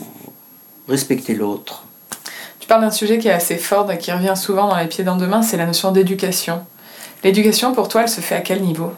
respecter 0.87 1.35
l'autre. 1.35 1.83
Tu 2.59 2.67
parles 2.67 2.81
d'un 2.81 2.91
sujet 2.91 3.19
qui 3.19 3.27
est 3.27 3.33
assez 3.33 3.57
fort 3.57 3.91
et 3.91 3.97
qui 3.97 4.11
revient 4.11 4.33
souvent 4.35 4.67
dans 4.67 4.77
les 4.77 4.87
pieds 4.87 5.03
dans 5.03 5.17
demain, 5.17 5.41
c'est 5.41 5.57
la 5.57 5.65
notion 5.65 5.91
d'éducation. 5.91 6.65
L'éducation 7.23 7.73
pour 7.73 7.87
toi, 7.87 8.01
elle 8.03 8.09
se 8.09 8.21
fait 8.21 8.35
à 8.35 8.41
quel 8.41 8.61
niveau? 8.61 8.91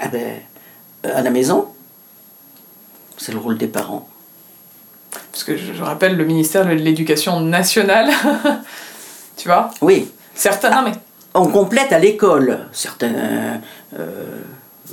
Ah 0.00 0.08
ben, 0.08 0.36
euh, 1.06 1.16
à 1.16 1.22
la 1.22 1.30
maison, 1.30 1.68
c'est 3.16 3.32
le 3.32 3.38
rôle 3.38 3.58
des 3.58 3.66
parents. 3.66 4.08
Parce 5.32 5.44
que 5.44 5.56
je, 5.56 5.82
rappelle 5.82 6.16
le 6.16 6.24
ministère 6.24 6.64
de 6.64 6.70
l'Éducation 6.70 7.40
nationale, 7.40 8.10
tu 9.36 9.48
vois? 9.48 9.70
Oui, 9.80 10.10
Certains, 10.34 10.70
non 10.70 10.82
mais 10.82 10.92
on 11.34 11.48
complète 11.48 11.92
à 11.92 11.98
l'école. 11.98 12.60
Certains, 12.72 13.60
euh, 13.98 14.40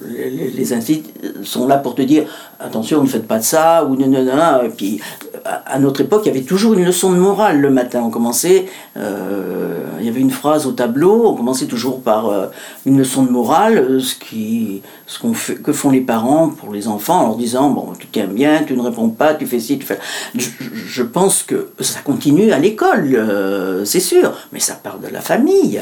les, 0.05 0.29
les- 0.49 0.73
instituts 0.73 1.09
sont 1.43 1.67
là 1.67 1.77
pour 1.77 1.95
te 1.95 2.01
dire 2.01 2.25
attention, 2.59 3.01
ne 3.01 3.07
faites 3.07 3.27
pas 3.27 3.39
de 3.39 3.43
ça, 3.43 3.85
ou 3.85 3.95
non, 3.95 4.07
non, 4.07 4.23
non. 4.23 4.63
Et 4.63 4.69
puis, 4.69 4.99
à, 5.45 5.79
notre 5.79 6.01
époque, 6.01 6.23
il 6.25 6.27
y 6.27 6.31
avait 6.31 6.41
toujours 6.45 6.73
une 6.73 6.83
leçon 6.85 7.11
de 7.11 7.17
morale 7.17 7.59
le 7.61 7.69
matin. 7.69 8.01
On 8.03 8.09
commençait, 8.09 8.65
euh, 8.97 9.83
il 9.99 10.05
y 10.05 10.09
avait 10.09 10.19
une 10.19 10.31
phrase 10.31 10.65
au 10.65 10.71
tableau, 10.73 11.27
on 11.27 11.35
commençait 11.35 11.65
toujours 11.67 12.01
par 12.01 12.27
euh, 12.29 12.47
une 12.85 12.97
leçon 12.97 13.23
de 13.23 13.29
morale, 13.31 13.77
euh, 13.77 13.99
ce, 13.99 14.15
qui, 14.15 14.81
ce 15.05 15.19
qu'on 15.19 15.33
fait, 15.33 15.55
que 15.55 15.71
font 15.71 15.89
les 15.89 16.01
parents 16.01 16.49
pour 16.49 16.73
les 16.73 16.87
enfants 16.87 17.21
en 17.21 17.27
leur 17.27 17.35
disant 17.37 17.69
bon, 17.69 17.93
tu 17.97 18.07
tiens 18.07 18.27
bien, 18.27 18.63
tu 18.63 18.75
ne 18.75 18.81
réponds 18.81 19.09
pas, 19.09 19.33
tu 19.33 19.45
fais 19.45 19.59
ci, 19.59 19.77
tu 19.79 19.85
fais. 19.85 19.99
Je, 20.35 20.49
je 20.59 21.03
pense 21.03 21.43
que 21.43 21.69
ça 21.79 21.99
continue 22.01 22.51
à 22.51 22.59
l'école, 22.59 23.13
euh, 23.15 23.85
c'est 23.85 23.99
sûr, 24.01 24.33
mais 24.51 24.59
ça 24.59 24.73
part 24.75 24.99
de 24.99 25.07
la 25.07 25.21
famille. 25.21 25.81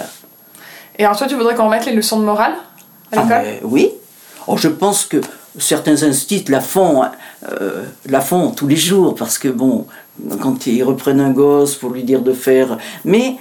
Et 0.97 1.03
alors 1.05 1.17
toi, 1.17 1.27
tu 1.27 1.35
voudrais 1.35 1.55
qu'on 1.55 1.65
remette 1.65 1.85
les 1.85 1.93
leçons 1.95 2.19
de 2.19 2.25
morale 2.25 2.53
à 3.11 3.17
Ah, 3.17 3.23
l'école? 3.23 3.43
oui. 3.63 3.91
Oh, 4.47 4.57
je 4.57 4.67
pense 4.67 5.05
que 5.05 5.21
certains 5.57 6.03
instituts 6.03 6.51
la 6.51 6.61
font, 6.61 7.03
euh, 7.51 7.83
la 8.07 8.21
font 8.21 8.51
tous 8.51 8.67
les 8.67 8.75
jours 8.75 9.15
parce 9.15 9.37
que 9.37 9.47
bon, 9.47 9.85
quand 10.41 10.67
ils 10.67 10.83
reprennent 10.83 11.19
un 11.19 11.31
gosse 11.31 11.75
pour 11.75 11.91
lui 11.91 12.03
dire 12.03 12.21
de 12.21 12.33
faire, 12.33 12.77
mais 13.03 13.37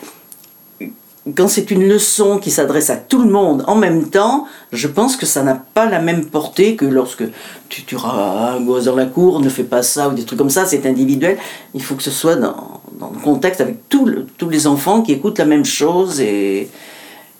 quand 1.35 1.49
c'est 1.49 1.71
une 1.71 1.89
leçon 1.89 2.39
qui 2.39 2.51
s'adresse 2.51 2.91
à 2.91 2.97
tout 2.97 3.23
le 3.23 3.31
monde 3.31 3.65
en 3.67 3.77
même 3.77 4.11
temps, 4.11 4.47
je 4.73 4.87
pense 4.89 5.17
que 5.17 5.25
ça 5.25 5.43
n'a 5.43 5.55
pas 5.55 5.87
la 5.87 5.99
même 5.99 6.27
portée 6.27 6.77
que 6.77 6.85
lorsque 6.85 7.25
tu, 7.71 7.85
tu 7.85 7.97
un 7.97 8.61
gosse 8.61 8.85
dans 8.85 8.97
la 8.97 9.07
cour, 9.07 9.41
ne 9.41 9.49
fais 9.49 9.65
pas 9.65 9.83
ça 9.83 10.11
ou 10.11 10.13
des 10.13 10.25
trucs 10.25 10.39
comme 10.39 10.51
ça, 10.51 10.67
c'est 10.67 10.85
individuel. 10.87 11.39
Il 11.73 11.83
faut 11.83 11.95
que 11.95 12.03
ce 12.03 12.11
soit 12.11 12.37
dans, 12.37 12.83
dans 12.99 13.11
le 13.11 13.19
contexte 13.21 13.63
avec 13.63 13.89
tous 13.89 14.49
les 14.49 14.67
enfants 14.67 15.01
qui 15.03 15.13
écoutent 15.13 15.39
la 15.39 15.47
même 15.47 15.65
chose 15.65 16.21
et, 16.21 16.69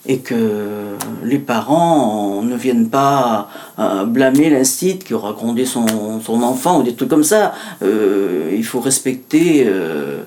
et 0.07 0.19
que 0.19 0.97
les 1.23 1.39
parents 1.39 2.43
ne 2.43 2.57
viennent 2.57 2.89
pas 2.89 3.49
euh, 3.79 4.05
blâmer 4.05 4.51
l'instit 4.51 4.99
qui 4.99 5.15
aura 5.15 5.33
grondé 5.33 5.65
son, 5.65 6.21
son, 6.21 6.43
enfant 6.43 6.81
ou 6.81 6.83
des 6.83 6.95
trucs 6.95 7.09
comme 7.09 7.25
ça. 7.25 7.55
Euh, 7.83 8.53
il 8.55 8.65
faut 8.65 8.81
respecter. 8.81 9.65
Euh, 9.67 10.23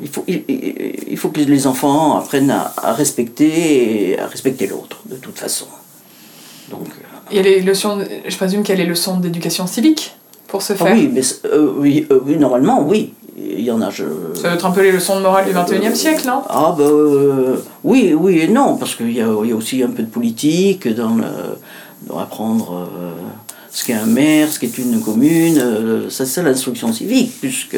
il, 0.00 0.08
faut, 0.08 0.24
il, 0.26 1.16
faut 1.18 1.28
que 1.28 1.40
les 1.40 1.66
enfants 1.66 2.16
apprennent 2.16 2.50
à, 2.50 2.92
respecter 2.92 4.10
et 4.10 4.18
à 4.18 4.26
respecter 4.26 4.66
l'autre, 4.66 5.00
de 5.06 5.16
toute 5.16 5.38
façon. 5.38 5.66
Donc, 6.70 6.88
a 7.30 7.42
les 7.42 7.60
leçons, 7.60 7.98
je 8.26 8.36
présume 8.36 8.62
qu'il 8.62 8.78
y 8.78 8.80
a 8.80 8.84
les 8.84 8.88
leçons 8.88 9.18
d'éducation 9.18 9.66
civique 9.66 10.16
pour 10.46 10.62
se 10.62 10.72
faire. 10.74 10.94
oui, 10.94 11.10
mais, 11.12 11.22
oui, 11.76 12.06
oui, 12.24 12.36
normalement, 12.36 12.82
oui 12.82 13.12
il 13.36 13.60
y 13.60 13.70
en 13.70 13.80
a. 13.80 13.90
Je... 13.90 14.04
Ça 14.34 14.48
va 14.48 14.54
être 14.54 14.66
un 14.66 14.70
peu 14.70 14.82
les 14.82 14.92
leçons 14.92 15.16
de 15.16 15.22
morale 15.22 15.46
du 15.46 15.52
21e 15.52 15.94
siècle, 15.94 16.26
non? 16.26 16.42
Ah, 16.48 16.74
bah 16.76 16.84
oui, 17.82 18.14
oui 18.16 18.40
et 18.40 18.48
non, 18.48 18.76
parce 18.76 18.94
qu'il 18.94 19.10
y, 19.10 19.16
y 19.16 19.22
a, 19.22 19.28
aussi 19.28 19.82
un 19.82 19.90
peu 19.90 20.02
de 20.02 20.08
politique 20.08 20.88
dans, 20.88 21.16
le, 21.16 21.24
dans 22.06 22.18
apprendre 22.18 22.88
euh, 22.88 23.10
ce 23.70 23.84
qu'est 23.84 23.94
un 23.94 24.06
maire, 24.06 24.48
ce 24.50 24.60
qu'est 24.60 24.78
une 24.78 25.00
commune. 25.00 25.58
Euh, 25.58 26.10
ça, 26.10 26.26
c'est 26.26 26.42
l'instruction 26.42 26.92
civique, 26.92 27.32
puisque. 27.40 27.76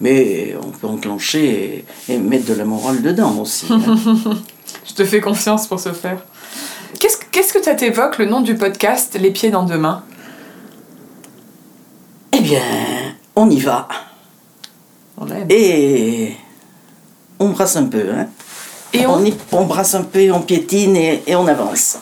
Mais 0.00 0.56
on 0.60 0.70
peut 0.70 0.86
enclencher 0.88 1.84
et, 2.08 2.18
mettre 2.18 2.46
de 2.46 2.54
la 2.54 2.64
morale 2.64 3.02
dedans 3.02 3.36
aussi. 3.40 3.66
Hein. 3.70 3.80
Je 4.84 4.94
te 4.94 5.04
fais 5.04 5.20
confiance 5.20 5.66
pour 5.66 5.78
ce 5.78 5.92
faire. 5.92 6.24
Qu'est-ce, 6.98 7.18
qu'est-ce 7.30 7.52
que 7.52 7.62
ça 7.62 7.74
t'évoque, 7.74 8.18
le 8.18 8.26
nom 8.26 8.40
du 8.40 8.56
podcast 8.56 9.16
Les 9.20 9.30
pieds 9.30 9.50
dans 9.50 9.62
deux 9.62 9.78
mains? 9.78 10.02
Eh 12.32 12.40
bien, 12.40 12.62
on 13.36 13.48
y 13.48 13.60
va. 13.60 13.88
Et 15.48 16.36
on 17.38 17.50
brasse 17.50 17.76
un 17.76 17.86
peu. 17.86 18.10
Hein. 18.12 18.28
Et 18.92 19.06
on... 19.06 19.24
On, 19.52 19.64
brasse 19.64 19.94
un 19.94 20.02
peu, 20.02 20.30
on 20.32 20.40
piétine 20.40 20.96
et, 20.96 21.22
on 21.34 21.46
avance. 21.46 21.98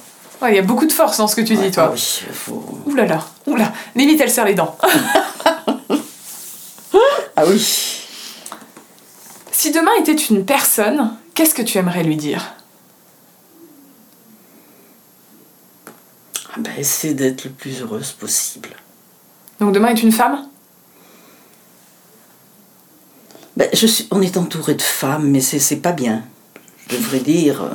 Il 0.46 0.55
y 0.55 0.59
a 0.59 0.62
beaucoup 0.62 0.87
de 0.87 0.92
force 0.92 1.16
dans 1.16 1.26
ce 1.26 1.35
que 1.35 1.40
tu 1.40 1.57
dis, 1.57 1.70
toi. 1.70 1.88
Ah 1.88 1.92
oui, 1.92 2.22
faut... 2.33 2.62
Ouh 2.87 2.94
là 2.94 3.07
là, 3.07 3.24
ouh 3.46 3.57
là. 3.57 3.72
Limite, 3.94 4.20
elle 4.20 4.31
serre 4.31 4.44
les 4.44 4.55
dents. 4.55 4.76
ah 7.37 7.44
oui. 7.46 8.02
Si 9.50 9.72
demain 9.72 9.92
était 10.00 10.14
une 10.14 10.44
personne, 10.44 11.16
qu'est-ce 11.35 11.55
que 11.55 11.62
tu 11.62 11.79
aimerais 11.79 12.05
lui 12.05 12.16
dire? 12.16 12.55
Ah 16.50 16.59
ben, 16.59 16.72
Essayer 16.79 17.14
d'être 17.14 17.44
le 17.44 17.50
plus 17.50 17.83
heureuse 17.83 18.12
possible. 18.12 18.68
Donc 19.59 19.72
demain 19.72 19.88
est 19.88 20.02
une 20.02 20.12
femme? 20.12 20.46
Ben, 23.57 23.69
je 23.73 23.87
suis, 23.87 24.07
On 24.11 24.21
est 24.21 24.37
entouré 24.37 24.75
de 24.75 24.83
femmes, 24.83 25.31
mais 25.31 25.40
c'est 25.40 25.77
pas 25.77 25.92
bien. 25.92 26.23
Je 26.88 26.97
devrais 26.97 27.21
dire. 27.21 27.62
Euh, 27.62 27.69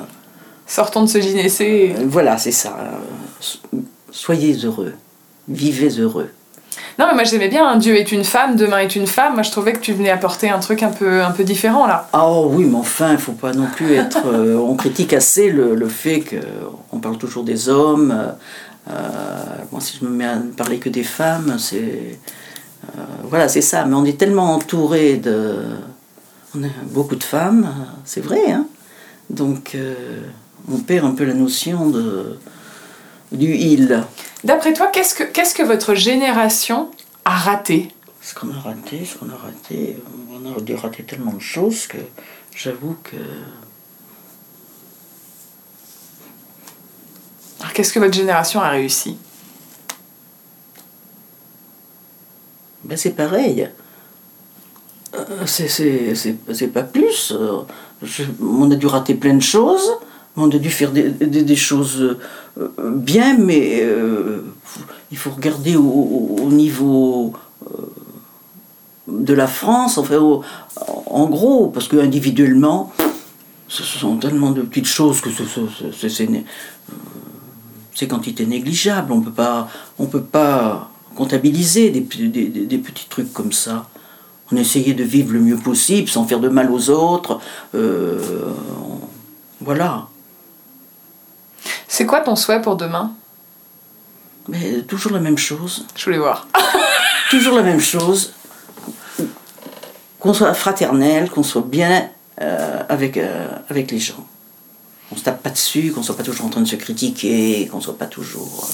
Sortons 0.68 1.02
de 1.02 1.08
ce 1.08 1.20
gynécée. 1.20 1.96
Euh, 1.98 2.04
voilà, 2.08 2.38
c'est 2.38 2.52
ça. 2.52 2.78
Soyez 4.12 4.54
heureux. 4.64 4.94
Vivez 5.48 5.90
heureux. 6.00 6.30
Non, 7.00 7.08
mais 7.08 7.16
moi 7.16 7.24
j'aimais 7.24 7.50
bien, 7.50 7.68
hein. 7.68 7.78
Dieu 7.78 7.96
est 7.96 8.12
une 8.12 8.24
femme, 8.24 8.56
demain 8.56 8.80
est 8.80 8.96
une 8.96 9.08
femme. 9.08 9.34
Moi 9.34 9.44
je 9.44 9.52
trouvais 9.52 9.74
que 9.74 9.80
tu 9.80 9.92
venais 9.92 10.12
apporter 10.12 10.50
un 10.50 10.60
truc 10.60 10.84
un 10.84 10.92
peu, 10.92 11.24
un 11.24 11.32
peu 11.32 11.44
différent 11.44 11.88
là. 11.88 12.08
Ah 12.14 12.28
oh, 12.28 12.50
oui, 12.54 12.66
mais 12.66 12.78
enfin, 12.78 13.14
il 13.14 13.18
faut 13.18 13.32
pas 13.32 13.54
non 13.54 13.68
plus 13.76 13.94
être. 13.96 14.28
Euh, 14.28 14.56
on 14.58 14.76
critique 14.76 15.14
assez 15.14 15.50
le, 15.50 15.76
le 15.76 15.88
fait 15.88 16.22
qu'on 16.22 17.00
parle 17.00 17.18
toujours 17.18 17.44
des 17.44 17.68
hommes. 17.70 18.16
moi, 18.88 19.82
si 19.82 19.98
je 20.00 20.06
me 20.06 20.12
mets 20.12 20.26
à 20.26 20.36
ne 20.36 20.52
parler 20.52 20.78
que 20.78 20.90
des 20.90 21.04
femmes, 21.04 21.58
c'est. 21.58 22.20
Euh, 22.98 23.02
voilà, 23.24 23.48
c'est 23.48 23.62
ça. 23.62 23.86
Mais 23.86 23.96
on 23.96 24.06
est 24.06 24.18
tellement 24.18 24.54
entouré 24.56 25.18
de. 25.18 25.58
On 26.56 26.64
a 26.64 26.68
beaucoup 26.88 27.16
de 27.16 27.24
femmes, 27.24 27.74
c'est 28.04 28.20
vrai, 28.20 28.52
hein. 28.52 28.66
Donc, 29.30 29.76
euh, 29.76 30.22
on 30.70 30.78
perd 30.80 31.06
un 31.06 31.12
peu 31.12 31.24
la 31.24 31.34
notion 31.34 31.90
de, 31.90 32.38
du 33.32 33.56
il. 33.56 34.04
D'après 34.44 34.74
toi, 34.74 34.88
qu'est-ce 34.88 35.16
que, 35.16 35.24
qu'est-ce 35.24 35.56
que 35.56 35.64
votre 35.64 35.96
génération 35.96 36.90
a 37.24 37.38
raté? 37.38 37.90
Ce 38.22 38.36
qu'on 38.36 38.52
a 38.52 38.60
raté, 38.60 39.06
ce 39.06 39.18
qu'on 39.18 39.30
a 39.30 39.36
raté, 39.38 39.98
on 40.30 40.46
a 40.46 40.82
raté 40.82 41.04
tellement 41.04 41.32
de 41.34 41.40
choses 41.40 41.88
que 41.88 41.98
j'avoue 42.54 42.98
que. 43.04 43.16
Alors, 47.62 47.72
qu'est-ce 47.74 47.94
que 47.94 48.00
votre 48.00 48.14
génération 48.14 48.60
a 48.60 48.70
réussi? 48.70 49.18
Ben 52.84 52.98
c'est 52.98 53.12
pareil. 53.12 53.70
Euh, 55.16 55.46
c'est 55.46 56.68
pas 56.68 56.84
plus. 56.84 57.34
Euh, 57.36 57.64
on 58.42 58.72
a 58.72 58.76
dû 58.76 58.88
rater 58.88 59.16
plein 59.16 59.34
de 59.34 59.42
choses, 59.42 59.92
on 60.38 60.50
a 60.50 60.58
dû 60.58 60.70
faire 60.70 60.92
des, 60.92 61.10
des, 61.10 61.56
choses 61.56 62.18
euh, 62.58 62.70
bien, 62.96 63.38
mais 63.38 63.86
il 65.12 65.18
faut 65.18 65.32
regarder 65.32 65.76
au, 65.76 66.50
niveau 66.50 67.34
de 69.08 69.34
la 69.34 69.48
France, 69.48 69.98
enfin, 69.98 70.42
en 71.06 71.26
gros, 71.26 71.68
parce 71.68 71.88
que 71.88 71.98
individuellement, 71.98 72.92
ce 73.68 73.84
sont 73.84 74.18
tellement 74.18 74.52
de 74.52 74.62
petites 74.62 74.88
choses 74.88 75.22
que 75.22 75.30
c'est 77.94 78.08
quantité 78.08 78.46
négligeable. 78.46 79.12
On 79.12 79.22
peut 79.22 79.32
pas, 79.32 79.68
on 80.00 80.06
peut 80.06 80.24
pas 80.24 80.91
comptabiliser 81.16 81.90
des, 81.90 82.02
des, 82.02 82.78
petits 82.78 83.08
trucs 83.10 83.34
comme 83.34 83.52
ça. 83.52 83.88
On 84.52 84.58
essayait 84.58 84.94
de 84.94 85.04
vivre 85.04 85.34
le 85.34 85.40
mieux 85.40 85.58
possible 85.58 86.10
sans 86.10 86.26
faire 86.26 86.40
de 86.40 86.50
mal 86.50 86.72
aux 86.72 86.90
autres. 86.90 87.40
Euh, 87.76 88.54
voilà. 89.60 90.08
C'est 91.88 92.06
quoi 92.06 92.22
ton 92.22 92.36
souhait 92.36 92.62
pour 92.62 92.76
demain? 92.76 93.14
Mais 94.48 94.82
toujours 94.82 95.12
la 95.12 95.20
même 95.20 95.38
chose. 95.38 95.86
Je 95.96 96.06
voulais 96.06 96.18
voir. 96.18 96.48
toujours 97.30 97.56
la 97.56 97.64
même 97.64 97.80
chose. 97.80 98.34
Qu'on 100.20 100.34
soit 100.34 100.54
fraternel, 100.54 101.30
qu'on 101.30 101.44
soit 101.44 101.66
bien 101.66 102.10
euh, 102.42 102.84
avec, 102.90 103.18
euh, 103.18 103.48
avec 103.70 103.92
les 103.92 104.00
gens. 104.00 104.26
On 105.12 105.16
se 105.16 105.24
tape 105.24 105.42
pas 105.42 105.50
dessus, 105.50 105.92
qu'on 105.92 106.04
soit 106.04 106.16
pas 106.16 106.24
toujours 106.24 106.46
en 106.46 106.50
train 106.50 106.62
de 106.62 106.68
se 106.68 106.76
critiquer, 106.76 107.68
qu'on 107.72 107.82
soit 107.82 107.98
pas 107.98 108.06
toujours. 108.06 108.70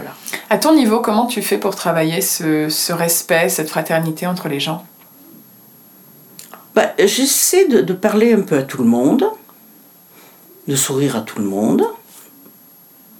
Voilà. 0.00 0.14
À 0.48 0.58
ton 0.58 0.74
niveau, 0.74 1.00
comment 1.00 1.26
tu 1.26 1.42
fais 1.42 1.58
pour 1.58 1.74
travailler 1.74 2.20
ce, 2.20 2.92
respect, 2.92 3.48
cette 3.48 3.68
fraternité 3.68 4.26
entre 4.26 4.48
les 4.48 4.60
gens? 4.60 4.84
Bah, 6.74 6.92
J'essaie 6.98 7.66
de, 7.68 7.92
parler 7.92 8.32
un 8.32 8.40
peu 8.40 8.58
à 8.58 8.62
tout 8.62 8.82
le 8.82 8.88
monde, 8.88 9.24
de 10.68 10.76
sourire 10.76 11.16
à 11.16 11.20
tout 11.20 11.38
le 11.38 11.44
monde, 11.44 11.84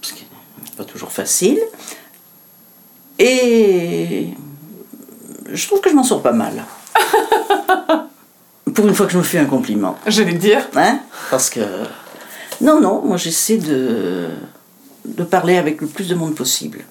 ce 0.01 0.15
qui 0.15 0.25
n'est 0.65 0.77
pas 0.77 0.85
toujours 0.85 1.13
facile. 1.13 1.61
Et 3.19 4.29
je 5.53 5.67
trouve 5.67 5.81
que 5.81 5.91
je 5.91 5.95
m'en 5.95 6.05
sors 6.05 6.23
pas 6.23 6.33
mal. 6.33 6.65
Pour 8.75 8.87
une 8.87 8.95
fois 8.95 9.07
que 9.07 9.13
je 9.13 9.19
me 9.19 9.23
fais 9.23 9.39
un 9.39 9.47
compliment. 9.47 9.99
Je 10.07 10.23
vais 10.23 10.33
le 10.33 10.39
dire. 10.39 10.67
Hein? 10.77 11.01
Parce 11.31 11.51
que. 11.51 11.61
Non, 12.61 12.81
non, 12.81 13.03
moi 13.05 13.17
j'essaie 13.17 13.57
de, 13.59 14.29
de 15.05 15.25
parler 15.25 15.57
avec 15.57 15.81
le 15.81 15.87
plus 15.87 16.09
de 16.09 16.15
monde 16.15 16.35
possible. 16.35 16.85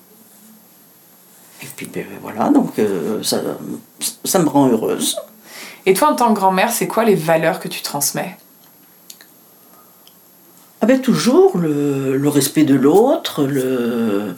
Et 1.62 1.68
puis 1.76 1.90
ben, 1.94 2.06
voilà, 2.22 2.50
donc 2.50 2.80
euh, 2.80 3.22
ça, 3.22 3.42
ça 4.24 4.40
me 4.40 4.48
rend 4.48 4.70
heureuse. 4.70 5.18
Et 5.86 5.94
toi, 5.94 6.12
en 6.12 6.16
tant 6.16 6.34
que 6.34 6.40
grand-mère, 6.40 6.72
c'est 6.72 6.88
quoi 6.88 7.04
les 7.04 7.16
valeurs 7.16 7.60
que 7.60 7.68
tu 7.68 7.82
transmets? 7.82 8.38
Ah 10.82 10.86
ben, 10.86 11.02
Toujours 11.02 11.58
le, 11.58 12.16
le 12.18 12.30
respect 12.30 12.64
de 12.64 12.76
l'autre, 12.76 13.44
le, 13.44 14.36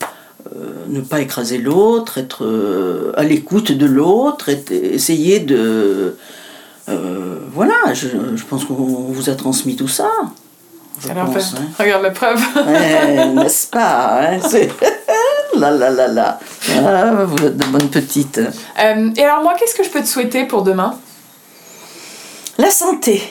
euh, 0.55 0.85
ne 0.87 1.01
pas 1.01 1.21
écraser 1.21 1.59
l'autre, 1.59 2.17
être 2.17 2.45
euh, 2.45 3.13
à 3.15 3.23
l'écoute 3.23 3.71
de 3.71 3.85
l'autre, 3.85 4.49
essayer 4.49 5.39
de... 5.39 6.15
voilà, 7.53 7.93
je, 7.93 8.07
je 8.35 8.45
pense 8.45 8.65
qu'on 8.65 8.73
vous 8.73 9.29
a 9.29 9.35
transmis 9.35 9.75
tout 9.75 9.87
ça. 9.87 10.09
Pense, 11.07 11.55
hein. 11.55 11.67
Regarde 11.79 12.03
la 12.03 12.11
preuve. 12.11 12.39
N'est-ce 13.35 13.67
pas 13.67 14.21
hein, 14.21 14.39
Là, 15.57 15.71
là, 15.71 15.89
là, 15.89 16.07
là. 16.07 16.39
Ah, 16.69 17.25
vous 17.25 17.45
êtes 17.45 17.57
de 17.57 17.65
bonnes 17.65 17.89
petites. 17.89 18.37
Euh, 18.37 19.11
et 19.15 19.23
alors 19.23 19.43
moi, 19.43 19.55
qu'est-ce 19.57 19.75
que 19.75 19.83
je 19.83 19.89
peux 19.89 20.01
te 20.01 20.07
souhaiter 20.07 20.45
pour 20.45 20.63
demain? 20.63 20.97
La 22.57 22.71
santé. 22.71 23.21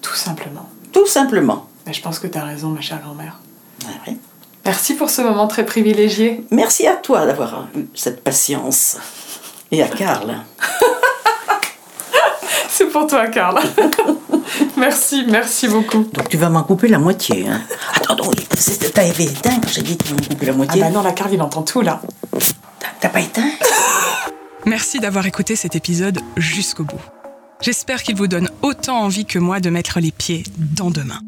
Tout 0.00 0.14
simplement. 0.14 0.68
Tout 0.92 1.06
simplement. 1.06 1.66
Mais 1.86 1.92
je 1.92 2.00
pense 2.00 2.18
que 2.18 2.26
tu 2.26 2.38
as 2.38 2.44
raison, 2.44 2.68
ma 2.68 2.80
chère 2.80 3.00
grand-mère. 3.00 3.38
Ah 3.84 3.90
oui. 4.06 4.16
Merci 4.64 4.94
pour 4.94 5.10
ce 5.10 5.22
moment 5.22 5.46
très 5.46 5.64
privilégié. 5.64 6.44
Merci 6.50 6.86
à 6.86 6.94
toi 6.94 7.26
d'avoir 7.26 7.68
eu 7.74 7.86
cette 7.94 8.22
patience. 8.22 8.98
Et 9.70 9.82
à 9.82 9.88
Karl. 9.88 10.36
C'est 12.78 12.90
pour 12.90 13.08
toi, 13.08 13.26
Karl. 13.26 13.58
Merci, 14.76 15.24
merci 15.26 15.66
beaucoup. 15.66 16.08
Donc 16.12 16.28
tu 16.28 16.36
vas 16.36 16.48
m'en 16.48 16.62
couper 16.62 16.86
la 16.86 17.00
moitié. 17.00 17.48
Hein. 17.48 17.60
Attends, 17.92 18.14
attends, 18.14 18.30
t'as 18.94 19.04
éteint 19.04 19.58
quand 19.60 19.68
j'ai 19.68 19.82
dit 19.82 19.96
que 19.98 20.04
tu 20.04 20.14
m'en 20.14 20.20
couper 20.20 20.46
la 20.46 20.52
moitié 20.52 20.80
Ah 20.80 20.86
bah 20.86 20.92
non, 20.92 21.02
la 21.02 21.10
Carl, 21.10 21.34
il 21.34 21.42
entend 21.42 21.62
tout 21.62 21.80
là. 21.80 22.00
T'as 23.00 23.08
pas 23.08 23.20
éteint 23.20 23.50
Merci 24.64 25.00
d'avoir 25.00 25.26
écouté 25.26 25.56
cet 25.56 25.74
épisode 25.74 26.20
jusqu'au 26.36 26.84
bout. 26.84 27.00
J'espère 27.60 28.04
qu'il 28.04 28.14
vous 28.14 28.28
donne 28.28 28.48
autant 28.62 29.00
envie 29.00 29.26
que 29.26 29.40
moi 29.40 29.58
de 29.58 29.70
mettre 29.70 29.98
les 29.98 30.12
pieds 30.12 30.44
dans 30.56 30.92
demain. 30.92 31.18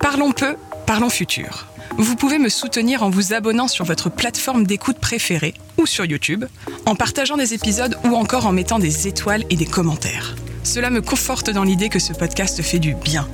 Parlons 0.00 0.32
peu, 0.32 0.56
parlons 0.86 1.08
futur. 1.08 1.68
Vous 1.98 2.16
pouvez 2.16 2.38
me 2.38 2.48
soutenir 2.48 3.04
en 3.04 3.10
vous 3.10 3.32
abonnant 3.32 3.68
sur 3.68 3.84
votre 3.84 4.10
plateforme 4.10 4.66
d'écoute 4.66 4.98
préférée 4.98 5.54
ou 5.78 5.86
sur 5.86 6.04
YouTube, 6.04 6.46
en 6.84 6.96
partageant 6.96 7.36
des 7.36 7.54
épisodes 7.54 7.96
ou 8.04 8.16
encore 8.16 8.46
en 8.46 8.52
mettant 8.52 8.80
des 8.80 9.06
étoiles 9.06 9.44
et 9.50 9.56
des 9.56 9.66
commentaires. 9.66 10.34
Cela 10.72 10.90
me 10.90 11.02
conforte 11.02 11.50
dans 11.50 11.64
l'idée 11.64 11.88
que 11.88 11.98
ce 11.98 12.12
podcast 12.12 12.62
fait 12.62 12.78
du 12.78 12.94
bien. 12.94 13.26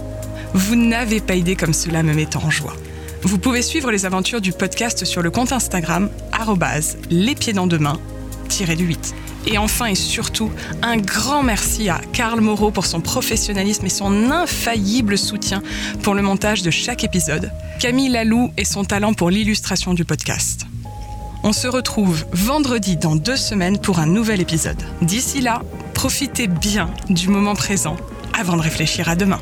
Vous 0.54 0.74
n'avez 0.74 1.20
pas 1.20 1.34
idée 1.34 1.54
comme 1.54 1.74
cela 1.74 2.02
me 2.02 2.14
met 2.14 2.34
en 2.34 2.48
joie. 2.48 2.72
Vous 3.24 3.36
pouvez 3.36 3.60
suivre 3.60 3.90
les 3.90 4.06
aventures 4.06 4.40
du 4.40 4.52
podcast 4.52 5.04
sur 5.04 5.20
le 5.20 5.30
compte 5.30 5.52
Instagram 5.52 6.08
les 7.10 7.34
pieds 7.34 7.52
dans 7.52 7.66
demain 7.66 8.00
du 8.48 8.86
8. 8.86 9.14
Et 9.48 9.58
enfin 9.58 9.84
et 9.84 9.94
surtout, 9.94 10.50
un 10.80 10.96
grand 10.96 11.42
merci 11.42 11.90
à 11.90 12.00
Karl 12.14 12.40
Moreau 12.40 12.70
pour 12.70 12.86
son 12.86 13.02
professionnalisme 13.02 13.84
et 13.84 13.90
son 13.90 14.30
infaillible 14.30 15.18
soutien 15.18 15.62
pour 16.02 16.14
le 16.14 16.22
montage 16.22 16.62
de 16.62 16.70
chaque 16.70 17.04
épisode, 17.04 17.52
Camille 17.80 18.08
Lalou 18.08 18.50
et 18.56 18.64
son 18.64 18.86
talent 18.86 19.12
pour 19.12 19.28
l'illustration 19.28 19.92
du 19.92 20.06
podcast. 20.06 20.64
On 21.42 21.52
se 21.52 21.68
retrouve 21.68 22.24
vendredi 22.32 22.96
dans 22.96 23.14
deux 23.14 23.36
semaines 23.36 23.78
pour 23.78 23.98
un 23.98 24.06
nouvel 24.06 24.40
épisode. 24.40 24.82
D'ici 25.02 25.42
là, 25.42 25.62
profitez 26.06 26.46
bien 26.46 26.88
du 27.10 27.26
moment 27.26 27.56
présent 27.56 27.96
avant 28.32 28.56
de 28.56 28.62
réfléchir 28.62 29.08
à 29.08 29.16
demain. 29.16 29.40